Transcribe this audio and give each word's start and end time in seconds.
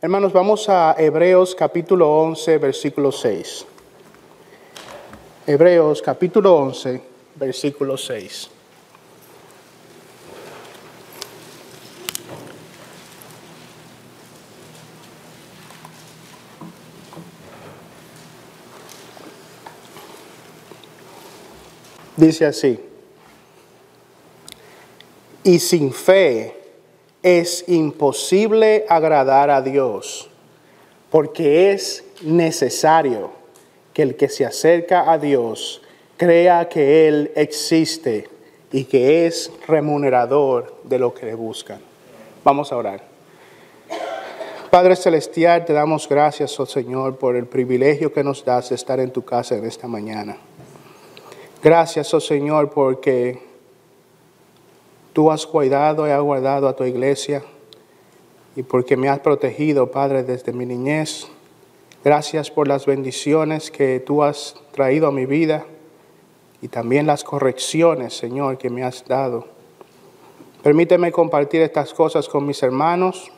Hermanos, 0.00 0.32
vamos 0.32 0.68
a 0.68 0.94
Hebreos 0.96 1.56
capítulo 1.56 2.08
11, 2.08 2.58
versículo 2.58 3.10
6. 3.10 3.66
Hebreos 5.44 6.00
capítulo 6.00 6.54
11, 6.54 7.02
versículo 7.34 7.96
6. 7.96 8.48
Dice 22.16 22.46
así, 22.46 22.78
y 25.42 25.58
sin 25.58 25.92
fe 25.92 26.57
es 27.22 27.64
imposible 27.68 28.84
agradar 28.88 29.50
a 29.50 29.62
Dios, 29.62 30.28
porque 31.10 31.72
es 31.72 32.04
necesario 32.22 33.30
que 33.92 34.02
el 34.02 34.16
que 34.16 34.28
se 34.28 34.44
acerca 34.44 35.10
a 35.10 35.18
Dios 35.18 35.82
crea 36.16 36.68
que 36.68 37.08
Él 37.08 37.32
existe 37.34 38.28
y 38.70 38.84
que 38.84 39.26
es 39.26 39.50
remunerador 39.66 40.76
de 40.84 40.98
lo 40.98 41.14
que 41.14 41.26
le 41.26 41.34
buscan. 41.34 41.80
Vamos 42.44 42.72
a 42.72 42.76
orar. 42.76 43.02
Padre 44.70 44.96
Celestial, 44.96 45.64
te 45.64 45.72
damos 45.72 46.06
gracias, 46.06 46.60
oh 46.60 46.66
Señor, 46.66 47.16
por 47.16 47.36
el 47.36 47.46
privilegio 47.46 48.12
que 48.12 48.22
nos 48.22 48.44
das 48.44 48.68
de 48.68 48.74
estar 48.74 49.00
en 49.00 49.10
tu 49.10 49.24
casa 49.24 49.56
en 49.56 49.64
esta 49.64 49.88
mañana. 49.88 50.36
Gracias, 51.62 52.12
oh 52.12 52.20
Señor, 52.20 52.70
porque 52.70 53.47
tú 55.18 55.32
has 55.32 55.48
cuidado 55.48 56.06
y 56.06 56.12
has 56.12 56.22
guardado 56.22 56.68
a 56.68 56.76
tu 56.76 56.84
iglesia 56.84 57.42
y 58.54 58.62
porque 58.62 58.96
me 58.96 59.08
has 59.08 59.18
protegido, 59.18 59.90
Padre, 59.90 60.22
desde 60.22 60.52
mi 60.52 60.64
niñez. 60.64 61.26
Gracias 62.04 62.52
por 62.52 62.68
las 62.68 62.86
bendiciones 62.86 63.72
que 63.72 63.98
tú 63.98 64.22
has 64.22 64.54
traído 64.70 65.08
a 65.08 65.10
mi 65.10 65.26
vida 65.26 65.66
y 66.62 66.68
también 66.68 67.08
las 67.08 67.24
correcciones, 67.24 68.16
Señor, 68.16 68.58
que 68.58 68.70
me 68.70 68.84
has 68.84 69.04
dado. 69.08 69.48
Permíteme 70.62 71.10
compartir 71.10 71.62
estas 71.62 71.92
cosas 71.92 72.28
con 72.28 72.46
mis 72.46 72.62
hermanos, 72.62 73.32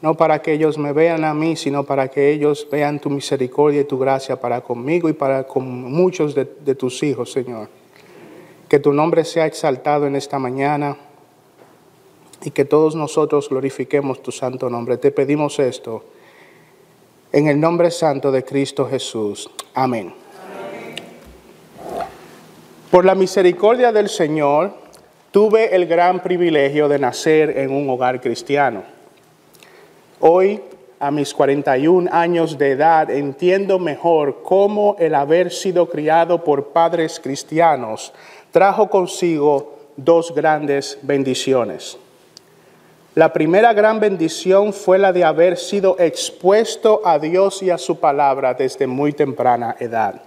no 0.00 0.14
para 0.14 0.40
que 0.40 0.52
ellos 0.52 0.78
me 0.78 0.92
vean 0.92 1.24
a 1.24 1.34
mí, 1.34 1.56
sino 1.56 1.82
para 1.82 2.06
que 2.06 2.30
ellos 2.30 2.68
vean 2.70 3.00
tu 3.00 3.10
misericordia 3.10 3.80
y 3.80 3.84
tu 3.84 3.98
gracia 3.98 4.40
para 4.40 4.60
conmigo 4.60 5.08
y 5.08 5.12
para 5.12 5.44
con 5.44 5.66
muchos 5.66 6.36
de, 6.36 6.44
de 6.44 6.76
tus 6.76 7.02
hijos, 7.02 7.32
Señor. 7.32 7.77
Que 8.68 8.78
tu 8.78 8.92
nombre 8.92 9.24
sea 9.24 9.46
exaltado 9.46 10.06
en 10.06 10.16
esta 10.16 10.38
mañana 10.38 10.96
y 12.42 12.50
que 12.50 12.64
todos 12.64 12.94
nosotros 12.94 13.48
glorifiquemos 13.48 14.22
tu 14.22 14.30
santo 14.30 14.70
nombre. 14.70 14.96
Te 14.98 15.10
pedimos 15.10 15.58
esto 15.58 16.04
en 17.32 17.48
el 17.48 17.60
nombre 17.60 17.90
santo 17.90 18.30
de 18.30 18.44
Cristo 18.44 18.86
Jesús. 18.86 19.50
Amén. 19.74 20.12
Por 22.90 23.04
la 23.04 23.14
misericordia 23.14 23.92
del 23.92 24.08
Señor, 24.08 24.72
tuve 25.30 25.74
el 25.74 25.86
gran 25.86 26.22
privilegio 26.22 26.88
de 26.88 26.98
nacer 26.98 27.58
en 27.58 27.70
un 27.70 27.88
hogar 27.90 28.20
cristiano. 28.20 28.82
Hoy, 30.20 30.62
a 30.98 31.10
mis 31.10 31.34
41 31.34 32.08
años 32.10 32.56
de 32.56 32.70
edad, 32.72 33.10
entiendo 33.10 33.78
mejor 33.78 34.42
cómo 34.42 34.96
el 34.98 35.14
haber 35.14 35.52
sido 35.52 35.88
criado 35.88 36.42
por 36.42 36.68
padres 36.68 37.20
cristianos 37.20 38.12
trajo 38.50 38.88
consigo 38.88 39.78
dos 39.96 40.34
grandes 40.34 40.98
bendiciones. 41.02 41.98
La 43.14 43.32
primera 43.32 43.72
gran 43.72 43.98
bendición 43.98 44.72
fue 44.72 44.98
la 44.98 45.12
de 45.12 45.24
haber 45.24 45.56
sido 45.56 45.96
expuesto 45.98 47.02
a 47.04 47.18
Dios 47.18 47.62
y 47.62 47.70
a 47.70 47.78
su 47.78 47.98
palabra 47.98 48.54
desde 48.54 48.86
muy 48.86 49.12
temprana 49.12 49.74
edad. 49.80 50.22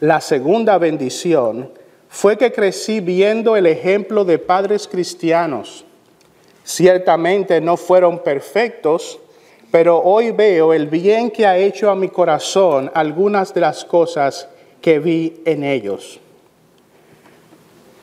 La 0.00 0.20
segunda 0.20 0.76
bendición 0.76 1.70
fue 2.10 2.36
que 2.36 2.52
crecí 2.52 3.00
viendo 3.00 3.56
el 3.56 3.66
ejemplo 3.66 4.24
de 4.24 4.38
padres 4.38 4.86
cristianos. 4.88 5.84
Ciertamente 6.64 7.60
no 7.60 7.76
fueron 7.76 8.18
perfectos, 8.18 9.18
pero 9.70 10.02
hoy 10.02 10.32
veo 10.32 10.74
el 10.74 10.86
bien 10.86 11.30
que 11.30 11.46
ha 11.46 11.56
hecho 11.56 11.90
a 11.90 11.94
mi 11.94 12.08
corazón 12.08 12.90
algunas 12.92 13.54
de 13.54 13.60
las 13.60 13.84
cosas 13.84 14.48
que 14.82 14.98
vi 14.98 15.40
en 15.46 15.64
ellos. 15.64 16.20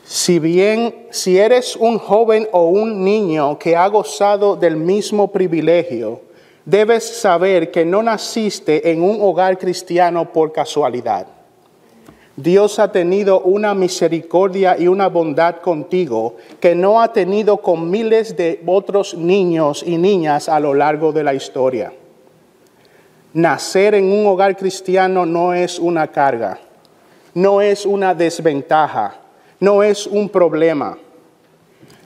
Si 0.08 0.38
bien, 0.38 1.06
si 1.10 1.36
eres 1.36 1.76
un 1.76 1.98
joven 1.98 2.48
o 2.52 2.68
un 2.68 3.04
niño 3.04 3.58
que 3.58 3.76
ha 3.76 3.86
gozado 3.88 4.56
del 4.56 4.74
mismo 4.74 5.30
privilegio, 5.30 6.22
debes 6.64 7.04
saber 7.20 7.70
que 7.70 7.84
no 7.84 8.02
naciste 8.02 8.90
en 8.90 9.02
un 9.02 9.18
hogar 9.20 9.58
cristiano 9.58 10.32
por 10.32 10.50
casualidad. 10.50 11.26
Dios 12.36 12.78
ha 12.78 12.90
tenido 12.90 13.40
una 13.40 13.74
misericordia 13.74 14.76
y 14.78 14.88
una 14.88 15.08
bondad 15.08 15.56
contigo 15.56 16.36
que 16.58 16.74
no 16.74 17.02
ha 17.02 17.12
tenido 17.12 17.58
con 17.58 17.90
miles 17.90 18.34
de 18.34 18.62
otros 18.64 19.12
niños 19.12 19.84
y 19.86 19.98
niñas 19.98 20.48
a 20.48 20.58
lo 20.58 20.72
largo 20.72 21.12
de 21.12 21.22
la 21.22 21.34
historia. 21.34 21.92
Nacer 23.34 23.94
en 23.94 24.10
un 24.10 24.26
hogar 24.26 24.56
cristiano 24.56 25.26
no 25.26 25.52
es 25.52 25.78
una 25.78 26.06
carga, 26.06 26.58
no 27.34 27.60
es 27.60 27.84
una 27.84 28.14
desventaja 28.14 29.27
no 29.60 29.82
es 29.82 30.06
un 30.06 30.28
problema. 30.28 30.98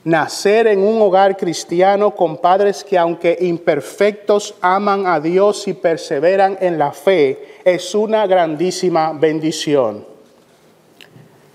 Nacer 0.04 0.66
en 0.66 0.80
un 0.80 1.00
hogar 1.00 1.36
cristiano 1.36 2.12
con 2.12 2.38
padres 2.38 2.82
que 2.82 2.98
aunque 2.98 3.38
imperfectos 3.40 4.54
aman 4.60 5.06
a 5.06 5.20
Dios 5.20 5.68
y 5.68 5.74
perseveran 5.74 6.58
en 6.60 6.76
la 6.76 6.92
fe 6.92 7.60
es 7.64 7.94
una 7.94 8.26
grandísima 8.26 9.12
bendición. 9.12 10.04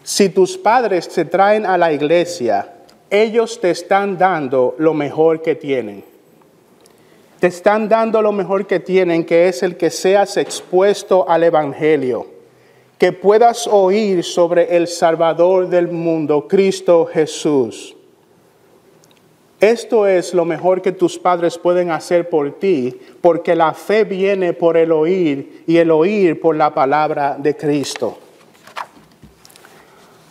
Si 0.04 0.30
tus 0.30 0.58
padres 0.58 1.10
te 1.10 1.26
traen 1.26 1.66
a 1.66 1.78
la 1.78 1.92
iglesia, 1.92 2.74
ellos 3.10 3.60
te 3.60 3.72
están 3.72 4.18
dando 4.18 4.76
lo 4.78 4.94
mejor 4.94 5.42
que 5.42 5.56
tienen. 5.56 6.06
Te 7.42 7.48
están 7.48 7.90
dando 7.90 8.22
lo 8.22 8.32
mejor 8.32 8.66
que 8.66 8.80
tienen, 8.80 9.26
que 9.26 9.50
es 9.50 9.62
el 9.62 9.76
que 9.76 9.90
seas 9.90 10.38
expuesto 10.38 11.30
al 11.30 11.44
Evangelio 11.44 12.37
que 12.98 13.14
puedas 13.14 13.68
oír 13.68 14.24
sobre 14.24 14.76
el 14.76 14.88
Salvador 14.88 15.70
del 15.70 15.88
mundo, 15.90 16.48
Cristo 16.48 17.06
Jesús. 17.06 17.96
Esto 19.60 20.06
es 20.06 20.34
lo 20.34 20.46
mejor 20.46 20.82
que 20.82 20.92
tus 20.92 21.18
padres 21.18 21.58
pueden 21.58 21.90
hacer 21.92 22.30
por 22.30 22.60
ti, 22.60 23.00
porque 23.22 23.56
la 23.56 23.74
fe 23.74 24.04
viene 24.04 24.54
por 24.54 24.78
el 24.78 24.92
oír 24.92 25.64
y 25.68 25.78
el 25.78 25.92
oír 25.92 26.40
por 26.40 26.56
la 26.56 26.74
palabra 26.74 27.38
de 27.40 27.56
Cristo. 27.56 28.18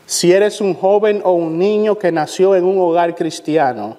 Si 0.06 0.33
eres 0.33 0.60
un 0.60 0.75
joven 0.75 1.21
o 1.25 1.33
un 1.33 1.59
niño 1.59 1.98
que 1.98 2.12
nació 2.12 2.54
en 2.54 2.65
un 2.65 2.78
hogar 2.78 3.16
cristiano, 3.16 3.97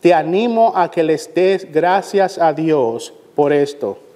te 0.00 0.14
animo 0.14 0.72
a 0.76 0.90
que 0.90 1.02
les 1.02 1.32
des 1.34 1.70
gracias 1.70 2.38
a 2.38 2.52
Dios 2.52 3.12
por 3.34 3.52
esto 3.52 4.09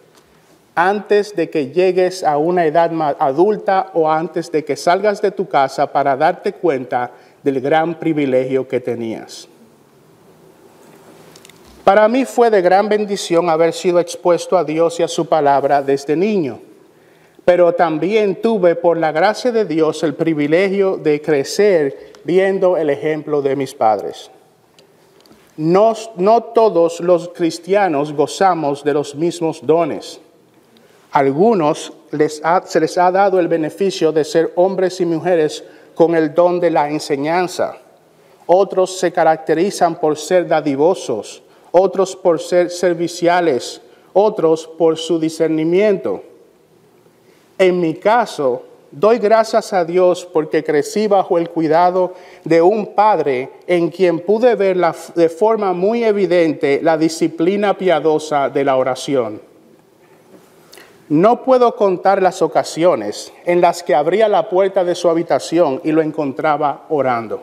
antes 0.75 1.37
de 1.37 1.49
que 1.51 1.69
llegues 1.69 2.25
a 2.25 2.37
una 2.37 2.67
edad 2.67 2.91
adulta 3.19 3.91
o 3.95 4.11
antes 4.11 4.51
de 4.51 4.65
que 4.65 4.77
salgas 4.77 5.23
de 5.23 5.31
tu 5.31 5.47
casa 5.47 5.91
para 5.93 6.17
darte 6.17 6.53
cuenta 6.55 7.13
del 7.43 7.61
gran 7.61 7.95
privilegio 7.95 8.67
que 8.67 8.81
tenías. 8.81 9.49
Para 11.85 12.09
mí 12.09 12.25
fue 12.25 12.51
de 12.51 12.63
gran 12.63 12.89
bendición 12.89 13.49
haber 13.51 13.73
sido 13.73 14.01
expuesto 14.01 14.57
a 14.57 14.65
Dios 14.65 14.99
y 14.99 15.03
a 15.03 15.09
su 15.09 15.27
palabra 15.27 15.83
desde 15.83 16.17
niño, 16.17 16.61
pero 17.45 17.75
también 17.75 18.41
tuve 18.41 18.75
por 18.75 18.97
la 18.97 19.13
gracia 19.13 19.53
de 19.53 19.67
Dios 19.67 20.03
el 20.03 20.15
privilegio 20.15 20.97
de 20.97 21.21
crecer 21.21 22.15
viendo 22.25 22.79
el 22.79 22.89
ejemplo 22.89 23.43
de 23.43 23.55
mis 23.55 23.75
padres. 23.75 24.31
No, 25.57 25.93
no 26.17 26.43
todos 26.43 27.01
los 27.01 27.29
cristianos 27.29 28.13
gozamos 28.13 28.83
de 28.83 28.95
los 28.95 29.15
mismos 29.15 29.65
dones 29.65 30.21
algunos 31.15 31.93
se 32.65 32.81
les 32.81 32.99
ha 32.99 33.13
dado 33.13 33.39
el 33.39 33.47
beneficio 33.47 34.11
de 34.11 34.25
ser 34.25 34.51
hombres 34.57 35.01
y 35.01 35.07
mujeres 35.07 35.63
con 35.95 36.17
el 36.17 36.35
don 36.35 36.59
de 36.59 36.73
la 36.73 36.91
enseñanza. 36.91 37.77
Otros 38.47 38.99
se 38.99 39.13
caracterizan 39.13 40.01
por 40.01 40.19
ser 40.19 40.49
dadivosos, 40.49 41.45
otros 41.71 42.17
por 42.17 42.41
ser 42.41 42.69
serviciales, 42.69 43.81
otros 44.13 44.67
por 44.67 44.99
su 44.99 45.21
discernimiento. 45.21 46.21
En 47.59 47.79
mi 47.79 47.95
caso, 47.95 48.65
doy 48.91 49.19
gracias 49.19 49.73
a 49.73 49.85
Dios 49.85 50.29
porque 50.33 50.65
crecí 50.65 51.07
bajo 51.07 51.39
el 51.39 51.49
cuidado 51.49 52.15
de 52.43 52.61
un 52.61 52.93
padre 52.93 53.51
en 53.69 53.89
quien 53.89 54.19
pude 54.19 54.57
ver 54.57 54.77
de 55.15 55.29
forma 55.29 55.73
muy 55.73 56.03
evidente 56.03 56.81
la 56.83 56.99
disciplina 56.99 57.79
piadosa 57.79 58.49
de 58.51 58.65
la 58.65 58.77
oración. 58.77 59.54
No 61.09 61.43
puedo 61.43 61.77
contar 61.77 62.23
las 62.23 62.41
ocasiones 62.41 63.33
en 63.45 63.61
las 63.61 63.83
que 63.83 63.95
abría 63.95 64.27
la 64.29 64.49
puerta 64.49 64.85
de 64.85 64.95
su 64.95 65.11
habitación 65.11 65.81
y 65.85 65.93
lo 65.93 66.01
encontraba 66.01 66.87
orando. 66.89 67.43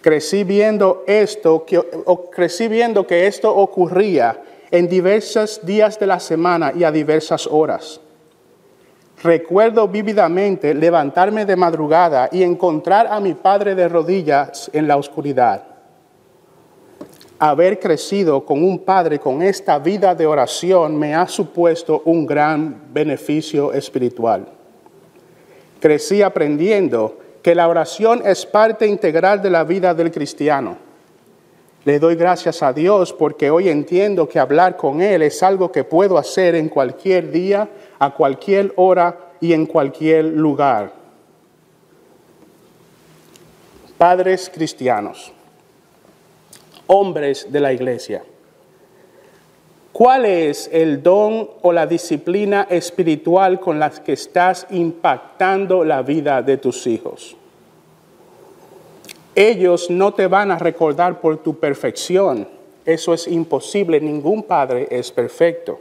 Crecí 0.00 0.42
viendo 0.42 1.04
esto, 1.06 1.64
que, 1.64 1.80
crecí 2.32 2.66
viendo 2.66 3.06
que 3.06 3.26
esto 3.26 3.54
ocurría 3.54 4.42
en 4.70 4.88
diversos 4.88 5.64
días 5.64 5.98
de 6.00 6.06
la 6.06 6.18
semana 6.18 6.72
y 6.74 6.82
a 6.82 6.90
diversas 6.90 7.46
horas. 7.46 8.00
Recuerdo 9.22 9.88
vívidamente 9.88 10.74
levantarme 10.74 11.46
de 11.46 11.56
madrugada 11.56 12.28
y 12.32 12.42
encontrar 12.42 13.06
a 13.06 13.20
mi 13.20 13.34
padre 13.34 13.74
de 13.74 13.88
rodillas 13.88 14.68
en 14.72 14.88
la 14.88 14.96
oscuridad. 14.96 15.75
Haber 17.38 17.78
crecido 17.78 18.44
con 18.46 18.64
un 18.64 18.78
padre 18.78 19.18
con 19.18 19.42
esta 19.42 19.78
vida 19.78 20.14
de 20.14 20.26
oración 20.26 20.96
me 20.98 21.14
ha 21.14 21.28
supuesto 21.28 22.00
un 22.06 22.24
gran 22.24 22.84
beneficio 22.92 23.74
espiritual. 23.74 24.46
Crecí 25.78 26.22
aprendiendo 26.22 27.18
que 27.42 27.54
la 27.54 27.68
oración 27.68 28.22
es 28.24 28.46
parte 28.46 28.86
integral 28.86 29.42
de 29.42 29.50
la 29.50 29.64
vida 29.64 29.92
del 29.92 30.10
cristiano. 30.10 30.78
Le 31.84 31.98
doy 31.98 32.16
gracias 32.16 32.62
a 32.62 32.72
Dios 32.72 33.12
porque 33.12 33.50
hoy 33.50 33.68
entiendo 33.68 34.28
que 34.28 34.38
hablar 34.38 34.76
con 34.76 35.02
Él 35.02 35.22
es 35.22 35.42
algo 35.42 35.70
que 35.70 35.84
puedo 35.84 36.16
hacer 36.18 36.54
en 36.54 36.68
cualquier 36.70 37.30
día 37.30 37.68
a 37.98 38.14
cualquier 38.14 38.72
hora 38.76 39.16
y 39.40 39.52
en 39.52 39.66
cualquier 39.66 40.24
lugar. 40.24 40.92
Padres 43.96 44.50
cristianos, 44.52 45.32
hombres 46.86 47.52
de 47.52 47.60
la 47.60 47.72
iglesia, 47.72 48.22
¿cuál 49.92 50.24
es 50.26 50.68
el 50.72 51.02
don 51.02 51.50
o 51.62 51.72
la 51.72 51.86
disciplina 51.86 52.66
espiritual 52.70 53.60
con 53.60 53.78
la 53.78 53.90
que 53.90 54.12
estás 54.12 54.66
impactando 54.70 55.84
la 55.84 56.02
vida 56.02 56.42
de 56.42 56.56
tus 56.56 56.86
hijos? 56.86 57.36
Ellos 59.34 59.90
no 59.90 60.14
te 60.14 60.26
van 60.26 60.50
a 60.50 60.58
recordar 60.58 61.20
por 61.20 61.42
tu 61.42 61.58
perfección. 61.58 62.48
Eso 62.84 63.12
es 63.12 63.28
imposible. 63.28 64.00
Ningún 64.00 64.42
padre 64.44 64.88
es 64.90 65.12
perfecto 65.12 65.80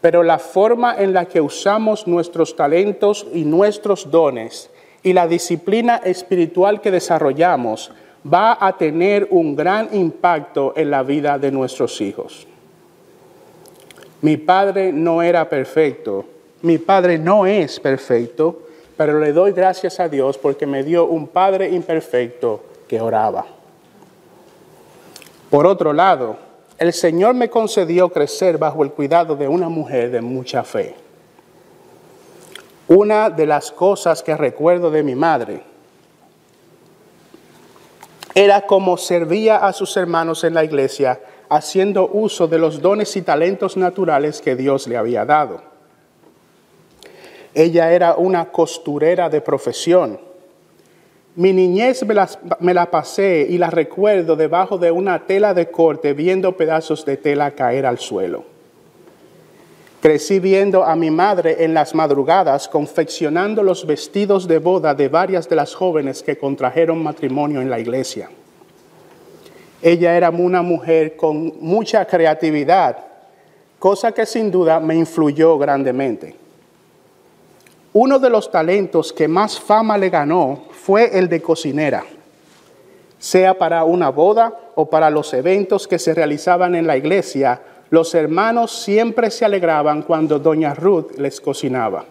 pero 0.00 0.22
la 0.22 0.38
forma 0.38 0.96
en 0.96 1.12
la 1.12 1.26
que 1.26 1.40
usamos 1.40 2.06
nuestros 2.06 2.54
talentos 2.54 3.26
y 3.32 3.44
nuestros 3.44 4.10
dones 4.10 4.70
y 5.02 5.12
la 5.12 5.26
disciplina 5.26 5.96
espiritual 5.96 6.80
que 6.80 6.90
desarrollamos 6.90 7.90
va 8.24 8.58
a 8.60 8.76
tener 8.76 9.28
un 9.30 9.54
gran 9.54 9.88
impacto 9.92 10.72
en 10.76 10.90
la 10.90 11.02
vida 11.02 11.38
de 11.38 11.50
nuestros 11.50 12.00
hijos. 12.00 12.46
Mi 14.20 14.36
padre 14.36 14.92
no 14.92 15.22
era 15.22 15.48
perfecto, 15.48 16.24
mi 16.62 16.78
padre 16.78 17.18
no 17.18 17.46
es 17.46 17.78
perfecto, 17.78 18.62
pero 18.96 19.20
le 19.20 19.32
doy 19.32 19.52
gracias 19.52 20.00
a 20.00 20.08
Dios 20.08 20.36
porque 20.38 20.66
me 20.66 20.82
dio 20.82 21.06
un 21.06 21.28
padre 21.28 21.70
imperfecto 21.70 22.64
que 22.88 23.00
oraba. 23.00 23.46
Por 25.50 25.66
otro 25.66 25.92
lado, 25.92 26.36
el 26.78 26.92
Señor 26.92 27.34
me 27.34 27.48
concedió 27.48 28.08
crecer 28.08 28.58
bajo 28.58 28.82
el 28.82 28.90
cuidado 28.90 29.36
de 29.36 29.46
una 29.46 29.68
mujer 29.68 30.10
de 30.10 30.20
mucha 30.20 30.64
fe. 30.64 30.94
Una 32.88 33.30
de 33.30 33.46
las 33.46 33.70
cosas 33.70 34.22
que 34.22 34.36
recuerdo 34.36 34.90
de 34.90 35.02
mi 35.02 35.14
madre 35.14 35.62
era 38.38 38.62
cómo 38.62 38.96
servía 38.96 39.56
a 39.56 39.72
sus 39.72 39.96
hermanos 39.96 40.44
en 40.44 40.54
la 40.54 40.64
iglesia 40.64 41.20
haciendo 41.48 42.08
uso 42.12 42.46
de 42.46 42.58
los 42.58 42.80
dones 42.80 43.16
y 43.16 43.22
talentos 43.22 43.76
naturales 43.76 44.40
que 44.40 44.54
Dios 44.54 44.86
le 44.86 44.96
había 44.96 45.24
dado. 45.24 45.62
Ella 47.54 47.92
era 47.92 48.16
una 48.16 48.50
costurera 48.50 49.28
de 49.28 49.40
profesión 49.40 50.28
mi 51.38 51.52
niñez 51.52 52.04
me, 52.58 52.74
la 52.74 52.90
pasé 52.90 53.46
y 53.48 53.58
la 53.58 53.70
recuerdo 53.70 54.34
debajo 54.34 54.76
de 54.76 54.90
una 54.90 55.24
tela 55.24 55.54
de 55.54 55.70
corte 55.70 56.12
viendo 56.12 56.56
pedazos 56.56 57.04
de 57.04 57.16
tela 57.16 57.52
caer 57.52 57.86
al 57.86 57.98
suelo. 57.98 58.44
Crecí 60.08 60.40
viendo 60.40 60.84
a 60.84 60.96
mi 60.96 61.10
madre 61.10 61.62
en 61.62 61.74
las 61.74 61.94
madrugadas 61.94 62.66
confeccionando 62.66 63.62
los 63.62 63.86
vestidos 63.86 64.48
de 64.48 64.56
boda 64.56 64.94
de 64.94 65.10
varias 65.10 65.46
de 65.50 65.56
las 65.56 65.74
jóvenes 65.74 66.22
que 66.22 66.38
contrajeron 66.38 67.02
matrimonio 67.02 67.60
en 67.60 67.68
la 67.68 67.78
iglesia. 67.78 68.30
Ella 69.82 70.16
era 70.16 70.30
una 70.30 70.62
mujer 70.62 71.14
con 71.14 71.52
mucha 71.60 72.06
creatividad, 72.06 72.96
cosa 73.78 74.12
que 74.12 74.24
sin 74.24 74.50
duda 74.50 74.80
me 74.80 74.94
influyó 74.94 75.58
grandemente. 75.58 76.34
Uno 77.92 78.18
de 78.18 78.30
los 78.30 78.50
talentos 78.50 79.12
que 79.12 79.28
más 79.28 79.60
fama 79.60 79.98
le 79.98 80.08
ganó 80.08 80.68
fue 80.70 81.18
el 81.18 81.28
de 81.28 81.42
cocinera, 81.42 82.02
sea 83.18 83.58
para 83.58 83.84
una 83.84 84.08
boda 84.08 84.58
o 84.74 84.88
para 84.88 85.10
los 85.10 85.34
eventos 85.34 85.86
que 85.86 85.98
se 85.98 86.14
realizaban 86.14 86.74
en 86.74 86.86
la 86.86 86.96
iglesia, 86.96 87.60
los 87.90 88.14
hermanos 88.14 88.72
siempre 88.72 89.30
se 89.30 89.44
alegraban 89.44 90.02
cuando 90.02 90.38
doña 90.38 90.74
Ruth 90.74 91.12
les 91.16 91.40
cocinaba. 91.40 92.04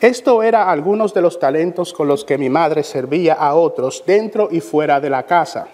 Esto 0.00 0.42
era 0.42 0.70
algunos 0.70 1.12
de 1.12 1.20
los 1.20 1.38
talentos 1.38 1.92
con 1.92 2.08
los 2.08 2.24
que 2.24 2.38
mi 2.38 2.48
madre 2.48 2.82
servía 2.82 3.34
a 3.34 3.54
otros 3.54 4.02
dentro 4.06 4.48
y 4.50 4.60
fuera 4.60 4.98
de 4.98 5.10
la 5.10 5.24
casa. 5.24 5.68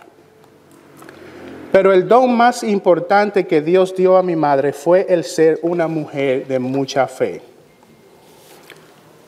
Pero 1.71 1.93
el 1.93 2.09
don 2.09 2.37
más 2.37 2.63
importante 2.63 3.47
que 3.47 3.63
Dios 3.63 3.95
dio 3.95 4.17
a 4.17 4.23
mi 4.23 4.35
madre 4.35 4.73
fue 4.73 5.07
el 5.09 5.25
ser 5.25 5.61
una 5.63 5.87
mujer 5.87 6.47
de 6.47 6.59
mucha 6.59 7.07
fe. 7.07 7.41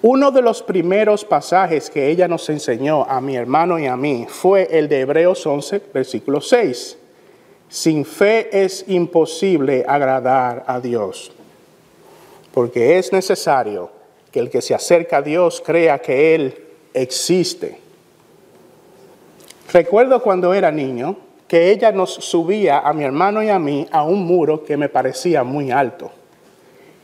Uno 0.02 0.30
de 0.30 0.42
los 0.42 0.62
primeros 0.62 1.24
pasajes 1.24 1.90
que 1.90 2.08
ella 2.08 2.26
nos 2.26 2.48
enseñó 2.48 3.04
a 3.04 3.20
mi 3.20 3.36
hermano 3.36 3.78
y 3.78 3.86
a 3.86 3.96
mí 3.96 4.26
fue 4.28 4.68
el 4.70 4.88
de 4.88 5.00
Hebreos 5.00 5.46
11, 5.46 5.82
versículo 5.92 6.40
6. 6.40 6.98
Sin 7.68 8.04
fe 8.04 8.48
es 8.64 8.84
imposible 8.88 9.84
agradar 9.86 10.64
a 10.66 10.80
Dios, 10.80 11.32
porque 12.52 12.98
es 12.98 13.12
necesario 13.12 13.90
que 14.32 14.40
el 14.40 14.50
que 14.50 14.62
se 14.62 14.74
acerca 14.74 15.18
a 15.18 15.22
Dios 15.22 15.62
crea 15.64 15.98
que 15.98 16.34
Él 16.34 16.64
existe. 16.94 17.78
Recuerdo 19.72 20.22
cuando 20.22 20.54
era 20.54 20.70
niño 20.70 21.16
que 21.46 21.70
ella 21.70 21.92
nos 21.92 22.14
subía 22.14 22.78
a 22.80 22.92
mi 22.92 23.04
hermano 23.04 23.42
y 23.42 23.48
a 23.48 23.58
mí 23.58 23.86
a 23.90 24.02
un 24.02 24.24
muro 24.24 24.64
que 24.64 24.76
me 24.76 24.88
parecía 24.88 25.44
muy 25.44 25.70
alto 25.70 26.10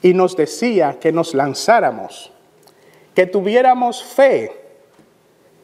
y 0.03 0.13
nos 0.13 0.37
decía 0.37 0.99
que 1.01 1.13
nos 1.13 1.35
lanzáramos 1.35 2.31
que 3.15 3.27
tuviéramos 3.27 4.03
fe 4.03 4.53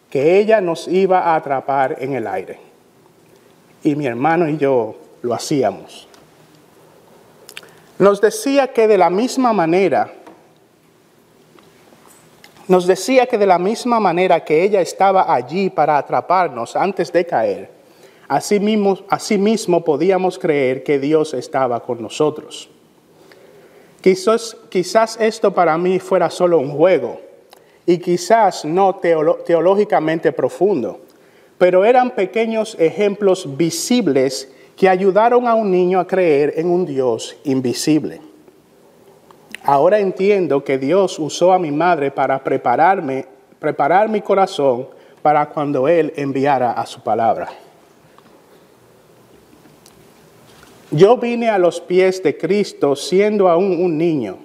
que 0.09 0.39
ella 0.39 0.61
nos 0.61 0.89
iba 0.89 1.21
a 1.21 1.37
atrapar 1.37 1.97
en 2.01 2.15
el 2.15 2.27
aire. 2.27 2.70
Y 3.83 3.95
mi 3.95 4.07
hermano 4.07 4.49
y 4.49 4.57
yo 4.57 4.97
lo 5.23 5.35
hacíamos. 5.35 6.07
Nos 7.99 8.21
decía 8.21 8.73
que 8.73 8.89
de 8.89 8.97
la 8.97 9.11
misma 9.11 9.53
manera, 9.53 10.13
nos 12.67 12.87
decía 12.87 13.27
que 13.27 13.37
de 13.37 13.47
la 13.47 13.59
misma 13.59 14.01
manera 14.01 14.45
que 14.45 14.63
ella 14.63 14.81
estaba 14.81 15.35
allí 15.35 15.71
para 15.71 15.99
atraparnos 15.99 16.77
antes 16.77 17.13
de 17.13 17.27
caer, 17.27 17.71
así 18.29 18.59
mismo, 18.61 18.99
así 19.09 19.37
mismo 19.37 19.85
podíamos 19.85 20.39
creer 20.39 20.83
que 20.83 20.99
Dios 20.99 21.35
estaba 21.35 21.81
con 21.81 22.01
nosotros. 22.01 22.71
Quizás, 24.01 24.57
quizás 24.71 25.19
esto 25.21 25.53
para 25.53 25.77
mí 25.77 25.99
fuera 25.99 26.31
solo 26.31 26.59
un 26.59 26.71
juego, 26.71 27.21
y 27.85 27.99
quizás 27.99 28.65
no 28.65 28.95
teológicamente 28.97 30.33
profundo, 30.33 31.01
pero 31.61 31.85
eran 31.85 32.13
pequeños 32.13 32.75
ejemplos 32.81 33.59
visibles 33.59 34.51
que 34.79 34.89
ayudaron 34.89 35.47
a 35.47 35.55
un 35.55 35.71
niño 35.71 36.01
a 36.01 36.07
creer 36.07 36.55
en 36.57 36.69
un 36.69 36.87
Dios 36.87 37.37
invisible. 37.45 38.23
Ahora 39.63 39.99
entiendo 39.99 40.65
que 40.65 40.79
Dios 40.79 41.19
usó 41.19 41.53
a 41.53 41.59
mi 41.59 41.71
madre 41.71 42.11
para 42.11 42.43
prepararme, 42.43 43.27
preparar 43.59 44.09
mi 44.09 44.23
corazón 44.23 44.89
para 45.21 45.51
cuando 45.51 45.87
Él 45.87 46.15
enviara 46.17 46.73
a 46.73 46.87
su 46.87 47.03
palabra. 47.03 47.51
Yo 50.91 51.19
vine 51.19 51.51
a 51.51 51.59
los 51.59 51.79
pies 51.79 52.23
de 52.23 52.39
Cristo 52.39 52.97
siendo 52.97 53.51
aún 53.51 53.85
un 53.85 53.99
niño 53.99 54.39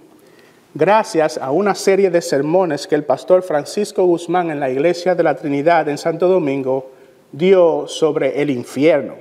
gracias 0.73 1.37
a 1.37 1.51
una 1.51 1.75
serie 1.75 2.09
de 2.09 2.21
sermones 2.21 2.87
que 2.87 2.95
el 2.95 3.05
pastor 3.05 3.41
Francisco 3.41 4.03
Guzmán 4.03 4.51
en 4.51 4.59
la 4.59 4.69
Iglesia 4.69 5.15
de 5.15 5.23
la 5.23 5.37
Trinidad 5.37 5.87
en 5.87 5.97
Santo 5.97 6.27
Domingo 6.27 6.91
dio 7.37 7.87
sobre 7.87 8.41
el 8.41 8.49
infierno. 8.49 9.15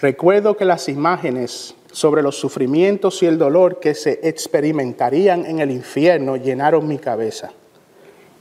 Recuerdo 0.00 0.56
que 0.56 0.64
las 0.64 0.88
imágenes 0.88 1.74
sobre 1.92 2.22
los 2.22 2.36
sufrimientos 2.36 3.22
y 3.22 3.26
el 3.26 3.38
dolor 3.38 3.78
que 3.78 3.94
se 3.94 4.20
experimentarían 4.22 5.46
en 5.46 5.60
el 5.60 5.70
infierno 5.70 6.36
llenaron 6.36 6.88
mi 6.88 6.98
cabeza 6.98 7.52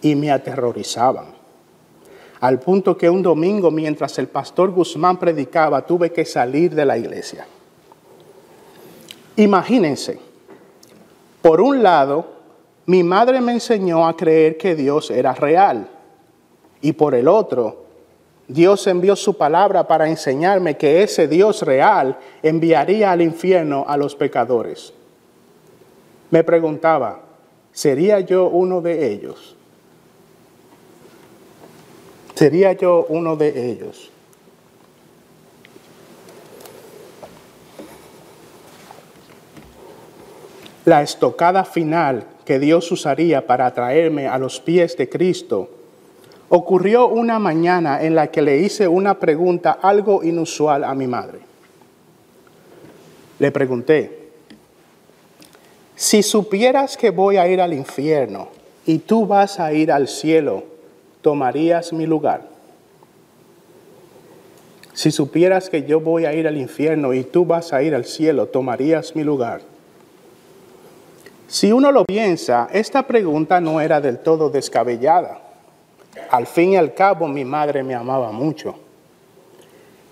y 0.02 0.16
me 0.16 0.32
aterrorizaban. 0.32 1.28
Al 2.40 2.60
punto 2.60 2.98
que 2.98 3.10
un 3.10 3.22
domingo, 3.22 3.72
mientras 3.72 4.18
el 4.18 4.28
pastor 4.28 4.72
Guzmán 4.72 5.18
predicaba, 5.18 5.86
tuve 5.86 6.12
que 6.12 6.26
salir 6.26 6.74
de 6.74 6.86
la 6.86 6.98
iglesia. 6.98 7.46
Imagínense, 9.38 10.20
por 11.42 11.62
un 11.62 11.82
lado, 11.82 12.26
mi 12.88 13.04
madre 13.04 13.40
me 13.40 13.54
enseñó 13.54 14.08
a 14.08 14.18
creer 14.18 14.58
que 14.58 14.76
Dios 14.76 15.10
era 15.12 15.34
real. 15.34 15.88
Y 16.84 16.92
por 16.92 17.16
el 17.16 17.30
otro, 17.30 17.86
Dios 18.46 18.86
envió 18.88 19.16
su 19.16 19.38
palabra 19.38 19.88
para 19.88 20.10
enseñarme 20.10 20.76
que 20.76 21.02
ese 21.02 21.30
Dios 21.30 21.62
real 21.62 22.20
enviaría 22.44 23.10
al 23.10 23.22
infierno 23.22 23.86
a 23.88 23.96
los 23.96 24.16
pecadores. 24.16 24.94
Me 26.30 26.44
preguntaba, 26.44 27.22
¿sería 27.72 28.20
yo 28.20 28.48
uno 28.50 28.82
de 28.82 29.14
ellos? 29.14 29.56
¿Sería 32.36 32.74
yo 32.74 33.06
uno 33.08 33.38
de 33.38 33.72
ellos? 33.72 34.12
La 40.84 41.02
estocada 41.02 41.64
final 41.64 42.26
que 42.44 42.60
Dios 42.60 42.92
usaría 42.92 43.48
para 43.48 43.74
traerme 43.74 44.28
a 44.28 44.38
los 44.38 44.60
pies 44.60 44.98
de 44.98 45.08
Cristo 45.08 45.70
ocurrió 46.56 47.08
una 47.08 47.40
mañana 47.40 48.04
en 48.04 48.14
la 48.14 48.28
que 48.28 48.44
le 48.44 48.60
hice 48.60 48.88
una 48.88 49.20
pregunta 49.20 49.80
algo 49.82 50.24
inusual 50.24 50.84
a 50.84 50.94
mi 50.94 51.08
madre. 51.08 51.40
Le 53.40 53.52
pregunté, 53.52 54.30
si 55.96 56.22
supieras 56.22 56.96
que 56.96 57.10
voy 57.10 57.38
a 57.38 57.48
ir 57.48 57.60
al 57.60 57.74
infierno 57.74 58.50
y 58.86 59.00
tú 59.00 59.26
vas 59.26 59.60
a 59.60 59.74
ir 59.74 59.92
al 59.92 60.08
cielo, 60.08 60.64
¿tomarías 61.24 61.92
mi 61.92 62.06
lugar? 62.06 62.44
Si 64.94 65.10
supieras 65.10 65.72
que 65.72 65.86
yo 65.86 66.02
voy 66.02 66.26
a 66.26 66.36
ir 66.36 66.48
al 66.48 66.58
infierno 66.58 67.16
y 67.16 67.24
tú 67.24 67.48
vas 67.48 67.74
a 67.74 67.82
ir 67.82 67.96
al 67.96 68.06
cielo, 68.06 68.46
¿tomarías 68.46 69.16
mi 69.16 69.24
lugar? 69.24 69.62
Si 71.48 71.72
uno 71.72 71.92
lo 71.92 72.06
piensa, 72.06 72.70
esta 72.72 73.08
pregunta 73.08 73.60
no 73.60 73.82
era 73.82 74.00
del 74.00 74.20
todo 74.20 74.52
descabellada. 74.52 75.40
Al 76.30 76.48
fin 76.48 76.72
y 76.72 76.78
al 76.78 76.94
cabo 76.94 77.28
mi 77.28 77.46
madre 77.46 77.84
me 77.84 77.96
amaba 77.96 78.32
mucho. 78.32 78.76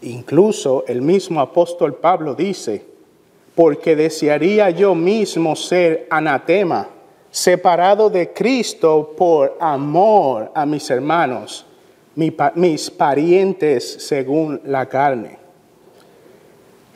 Incluso 0.02 0.84
el 0.88 1.02
mismo 1.02 1.40
apóstol 1.40 1.96
Pablo 1.96 2.34
dice, 2.34 2.84
porque 3.56 3.96
desearía 3.96 4.70
yo 4.72 4.96
mismo 4.96 5.56
ser 5.56 6.08
anatema, 6.10 6.88
separado 7.30 8.10
de 8.10 8.34
Cristo 8.34 9.14
por 9.16 9.58
amor 9.60 10.52
a 10.56 10.66
mis 10.66 10.90
hermanos, 10.90 11.66
mis 12.16 12.90
parientes 12.90 13.98
según 14.00 14.60
la 14.66 14.88
carne. 14.88 15.38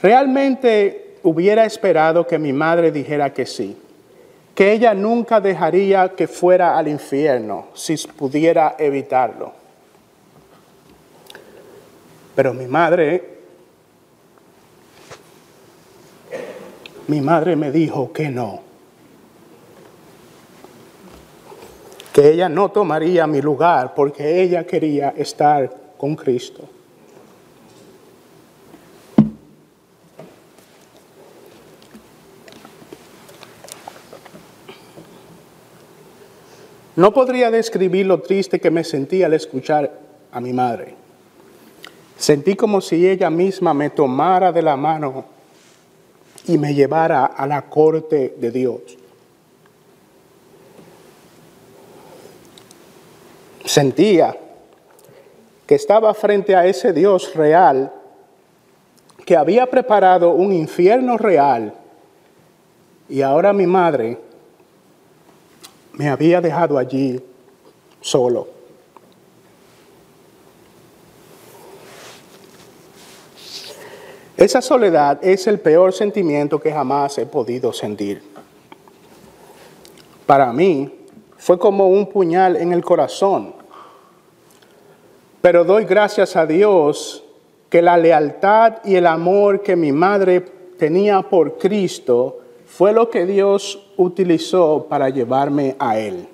Realmente 0.01 1.17
hubiera 1.23 1.65
esperado 1.65 2.25
que 2.25 2.39
mi 2.39 2.53
madre 2.53 2.91
dijera 2.91 3.33
que 3.33 3.45
sí 3.45 3.77
que 4.55 4.71
ella 4.71 4.93
nunca 4.93 5.41
dejaría 5.41 6.15
que 6.15 6.29
fuera 6.29 6.77
al 6.77 6.87
infierno 6.87 7.67
si 7.73 7.97
pudiera 8.07 8.75
evitarlo. 8.79 9.51
Pero 12.33 12.53
mi 12.53 12.65
madre, 12.65 13.39
mi 17.07 17.19
madre 17.19 17.57
me 17.57 17.69
dijo 17.69 18.13
que 18.13 18.29
no, 18.29 18.61
que 22.13 22.29
ella 22.29 22.47
no 22.47 22.71
tomaría 22.71 23.27
mi 23.27 23.41
lugar 23.41 23.93
porque 23.93 24.41
ella 24.41 24.65
quería 24.65 25.09
estar 25.17 25.69
con 25.97 26.15
Cristo. 26.15 26.63
No 36.95 37.13
podría 37.13 37.51
describir 37.51 38.05
lo 38.05 38.21
triste 38.21 38.59
que 38.59 38.71
me 38.71 38.83
sentí 38.83 39.21
al 39.23 39.33
escuchar 39.33 39.91
a 40.31 40.39
mi 40.39 40.53
madre. 40.53 40.95
Sentí 42.17 42.55
como 42.55 42.79
si 42.79 43.07
ella 43.07 43.29
misma 43.29 43.73
me 43.73 43.89
tomara 43.89 44.51
de 44.51 44.61
la 44.61 44.77
mano 44.77 45.25
y 46.47 46.57
me 46.57 46.73
llevara 46.73 47.25
a 47.25 47.45
la 47.45 47.63
corte 47.63 48.35
de 48.37 48.51
Dios. 48.51 48.97
Sentía 53.65 54.37
que 55.65 55.75
estaba 55.75 56.13
frente 56.13 56.55
a 56.55 56.65
ese 56.65 56.93
Dios 56.93 57.33
real 57.33 57.91
que 59.25 59.35
había 59.35 59.65
preparado 59.65 60.31
un 60.31 60.53
infierno 60.53 61.17
real 61.17 61.73
y 63.09 63.21
ahora 63.21 63.51
mi 63.53 63.65
madre 63.65 64.19
me 65.97 66.09
había 66.09 66.41
dejado 66.41 66.77
allí 66.77 67.21
solo. 68.01 68.47
Esa 74.37 74.61
soledad 74.61 75.19
es 75.21 75.47
el 75.47 75.59
peor 75.59 75.93
sentimiento 75.93 76.59
que 76.59 76.71
jamás 76.71 77.17
he 77.17 77.25
podido 77.25 77.71
sentir. 77.71 78.21
Para 80.25 80.51
mí 80.51 80.91
fue 81.37 81.57
como 81.57 81.87
un 81.87 82.07
puñal 82.07 82.57
en 82.57 82.73
el 82.73 82.83
corazón. 82.83 83.53
Pero 85.41 85.63
doy 85.63 85.85
gracias 85.85 86.35
a 86.35 86.45
Dios 86.45 87.23
que 87.69 87.81
la 87.81 87.97
lealtad 87.97 88.77
y 88.83 88.95
el 88.95 89.07
amor 89.07 89.61
que 89.61 89.75
mi 89.75 89.91
madre 89.91 90.41
tenía 90.77 91.21
por 91.21 91.57
Cristo 91.57 92.39
fue 92.77 92.91
lo 92.91 93.09
que 93.09 93.25
Dios 93.25 93.79
utilizó 93.95 94.87
para 94.89 95.07
llevarme 95.07 95.77
a 95.79 95.97
Él. 95.97 96.27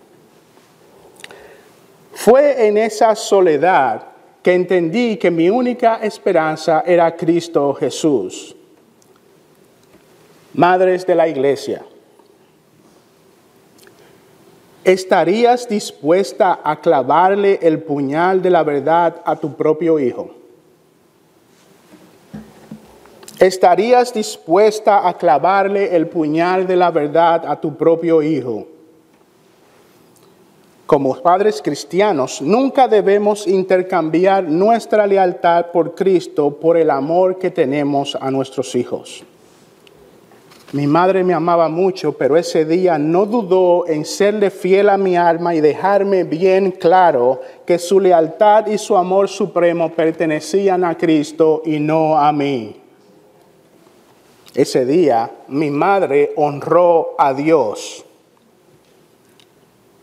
Fue 2.14 2.66
en 2.66 2.80
esa 2.80 3.16
soledad 3.16 4.08
que 4.42 4.56
entendí 4.56 5.18
que 5.18 5.30
mi 5.30 5.52
única 5.52 5.98
esperanza 5.98 6.84
era 6.84 7.16
Cristo 7.16 7.76
Jesús. 7.76 8.56
Madres 10.56 11.06
de 11.06 11.14
la 11.14 11.28
iglesia, 11.28 11.84
¿estarías 14.84 15.70
dispuesta 15.70 16.60
a 16.64 16.82
clavarle 16.82 17.60
el 17.62 17.84
puñal 17.84 18.42
de 18.42 18.50
la 18.50 18.64
verdad 18.64 19.22
a 19.26 19.36
tu 19.36 19.56
propio 19.56 20.00
hijo? 20.00 20.41
¿Estarías 23.42 24.14
dispuesta 24.14 25.08
a 25.08 25.18
clavarle 25.18 25.96
el 25.96 26.06
puñal 26.06 26.68
de 26.68 26.76
la 26.76 26.92
verdad 26.92 27.44
a 27.48 27.60
tu 27.60 27.76
propio 27.76 28.22
hijo? 28.22 28.68
Como 30.86 31.20
padres 31.20 31.60
cristianos, 31.60 32.40
nunca 32.40 32.88
debemos 32.88 33.48
intercambiar 33.48 34.44
nuestra 34.44 35.08
lealtad 35.08 35.72
por 35.72 35.96
Cristo 35.96 36.52
por 36.60 36.78
el 36.78 36.92
amor 36.92 37.40
que 37.40 37.50
tenemos 37.50 38.16
a 38.22 38.30
nuestros 38.30 38.76
hijos. 38.76 39.24
Mi 40.74 40.86
madre 40.86 41.24
me 41.24 41.34
amaba 41.34 41.68
mucho, 41.68 42.14
pero 42.14 42.38
ese 42.38 42.64
día 42.64 43.00
no 43.00 43.26
dudó 43.26 43.88
en 43.88 44.06
serle 44.06 44.52
fiel 44.52 44.88
a 44.88 44.98
mi 44.98 45.18
alma 45.18 45.56
y 45.56 45.62
dejarme 45.62 46.26
bien 46.26 46.70
claro 46.70 47.42
que 47.66 47.80
su 47.80 48.00
lealtad 48.00 48.68
y 48.68 48.78
su 48.78 48.96
amor 48.96 49.30
supremo 49.30 49.90
pertenecían 49.90 50.84
a 50.84 50.96
Cristo 50.96 51.64
y 51.66 51.80
no 51.80 52.16
a 52.16 52.32
mí. 52.32 52.81
Ese 54.54 54.86
día 54.86 55.32
mi 55.48 55.70
madre 55.70 56.34
honró 56.36 57.16
a 57.18 57.34
Dios 57.34 58.04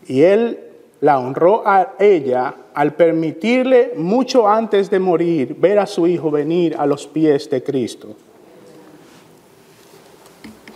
y 0.07 0.23
él 0.23 0.59
la 1.01 1.19
honró 1.19 1.63
a 1.65 1.93
ella 1.99 2.55
al 2.73 2.95
permitirle 2.95 3.93
mucho 3.95 4.47
antes 4.47 4.89
de 4.89 4.99
morir 4.99 5.55
ver 5.55 5.79
a 5.79 5.85
su 5.85 6.07
hijo 6.07 6.31
venir 6.31 6.75
a 6.77 6.85
los 6.85 7.05
pies 7.07 7.49
de 7.49 7.63
Cristo. 7.63 8.15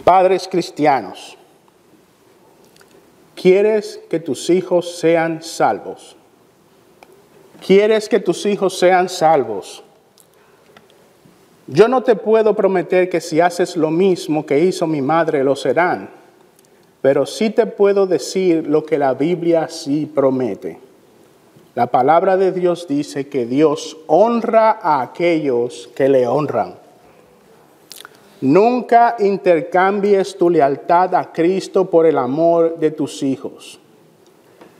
Padres 0.03 0.48
cristianos, 0.48 1.38
¿quieres 3.36 4.00
que 4.10 4.20
tus 4.20 4.50
hijos 4.50 4.98
sean 4.98 5.42
salvos? 5.42 6.15
¿Quieres 7.65 8.08
que 8.08 8.20
tus 8.20 8.46
hijos 8.46 8.77
sean 8.77 9.10
salvos? 9.10 9.84
Yo 11.67 11.88
no 11.88 12.03
te 12.03 12.15
puedo 12.15 12.55
prometer 12.55 13.10
que 13.10 13.22
si 13.22 13.39
haces 13.39 13.77
lo 13.77 13.89
mismo 13.89 14.46
que 14.46 14.60
hizo 14.60 14.86
mi 14.86 15.01
madre 15.01 15.43
lo 15.43 15.55
serán, 15.55 16.10
pero 17.01 17.25
sí 17.25 17.50
te 17.50 17.65
puedo 17.65 18.05
decir 18.05 18.67
lo 18.67 18.86
que 18.86 18.98
la 18.98 19.13
Biblia 19.13 19.70
sí 19.70 20.05
promete. 20.05 20.79
La 21.75 21.88
palabra 21.88 22.38
de 22.38 22.51
Dios 22.51 22.88
dice 22.88 23.29
que 23.29 23.46
Dios 23.46 23.98
honra 24.08 24.72
a 24.72 25.01
aquellos 25.01 25.89
que 25.96 26.10
le 26.10 26.27
honran. 26.27 26.75
Nunca 28.41 29.15
intercambies 29.20 30.38
tu 30.38 30.50
lealtad 30.50 31.15
a 31.15 31.32
Cristo 31.32 31.89
por 31.89 32.05
el 32.05 32.17
amor 32.17 32.77
de 32.77 32.91
tus 32.91 33.24
hijos. 33.24 33.79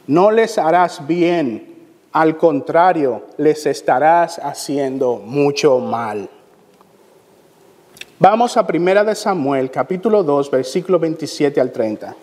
No 0.06 0.32
les 0.32 0.58
harás 0.58 1.08
bien, 1.08 1.74
al 2.12 2.36
contrario, 2.36 3.24
les 3.38 3.66
estarás 3.66 4.38
haciendo 4.38 5.16
mucho 5.16 5.80
mal. 5.80 6.30
Vamos 8.26 8.56
a 8.56 8.66
Primera 8.66 9.04
de 9.04 9.16
Samuel, 9.16 9.70
capítulo 9.70 10.24
2, 10.24 10.50
versículo 10.50 10.98
27 10.98 11.60
al 11.60 11.74
30. 11.74 12.16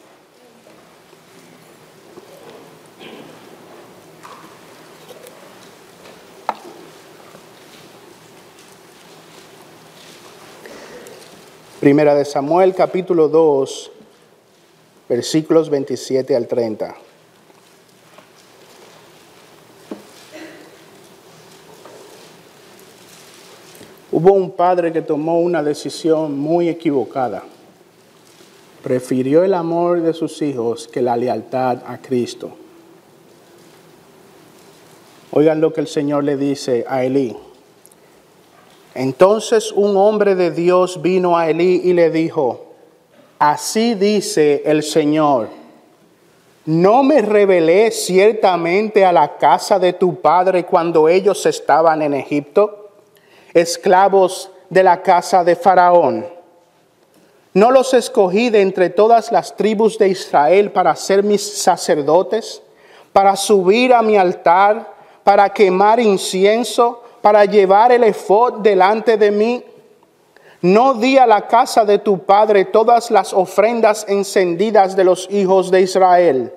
Primera 11.81 12.15
de 12.15 12.25
Samuel, 12.25 12.75
capítulo 12.75 13.29
2, 13.29 13.93
versículos 15.07 15.69
27 15.69 16.35
al 16.35 16.47
30. 16.47 16.95
Hubo 24.13 24.33
un 24.33 24.51
padre 24.51 24.93
que 24.93 25.03
tomó 25.03 25.41
una 25.41 25.63
decisión 25.63 26.37
muy 26.37 26.69
equivocada. 26.69 27.45
Prefirió 28.83 29.45
el 29.45 29.55
amor 29.55 30.01
de 30.03 30.13
sus 30.13 30.43
hijos 30.43 30.89
que 30.89 31.01
la 31.01 31.17
lealtad 31.17 31.79
a 31.87 31.99
Cristo. 31.99 32.51
Oigan 35.33 35.61
lo 35.61 35.73
que 35.73 35.81
el 35.81 35.87
Señor 35.87 36.25
le 36.25 36.37
dice 36.37 36.85
a 36.89 37.05
Elí. 37.05 37.37
Entonces 38.95 39.71
un 39.71 39.97
hombre 39.97 40.35
de 40.35 40.51
Dios 40.51 41.01
vino 41.01 41.39
a 41.39 41.49
Elí 41.49 41.83
y 41.85 41.93
le 41.93 42.11
dijo, 42.11 42.73
así 43.39 43.95
dice 43.95 44.63
el 44.65 44.83
Señor, 44.83 45.51
¿no 46.67 47.05
me 47.05 47.23
revelé 47.23 47.93
ciertamente 47.93 49.05
a 49.05 49.13
la 49.13 49.37
casa 49.37 49.79
de 49.79 49.93
tu 49.93 50.21
padre 50.21 50.67
cuando 50.67 51.09
ellos 51.09 51.47
estaban 51.47 52.03
en 52.03 52.15
Egipto, 52.15 52.80
esclavos 53.55 54.51
de 54.69 54.83
la 54.83 55.03
casa 55.03 55.45
de 55.45 55.57
Faraón? 55.57 56.27
¿No 57.53 57.71
los 57.71 57.95
escogí 57.95 58.51
de 58.51 58.63
entre 58.63 58.91
todas 58.91 59.33
las 59.33 59.57
tribus 59.57 59.99
de 59.99 60.09
Israel 60.09 60.71
para 60.71 60.95
ser 60.97 61.23
mis 61.23 61.43
sacerdotes, 61.43 62.63
para 63.13 63.35
subir 63.37 63.93
a 63.93 64.03
mi 64.03 64.17
altar, 64.17 64.95
para 65.25 65.49
quemar 65.49 65.99
incienso? 66.01 67.03
para 67.21 67.45
llevar 67.45 67.93
el 67.93 68.05
efod 68.05 68.61
delante 68.61 69.17
de 69.17 69.31
mí? 69.31 69.65
¿No 70.63 70.95
di 70.95 71.17
a 71.17 71.27
la 71.27 71.47
casa 71.47 71.85
de 71.85 71.99
tu 71.99 72.19
padre 72.19 72.67
todas 72.67 73.11
las 73.11 73.33
ofrendas 73.33 74.05
encendidas 74.09 74.95
de 74.95 75.05
los 75.05 75.27
hijos 75.31 75.71
de 75.71 75.81
Israel? 75.81 76.53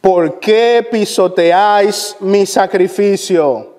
¿Por 0.00 0.40
qué 0.40 0.86
pisoteáis 0.90 2.16
mi 2.20 2.46
sacrificio 2.46 3.71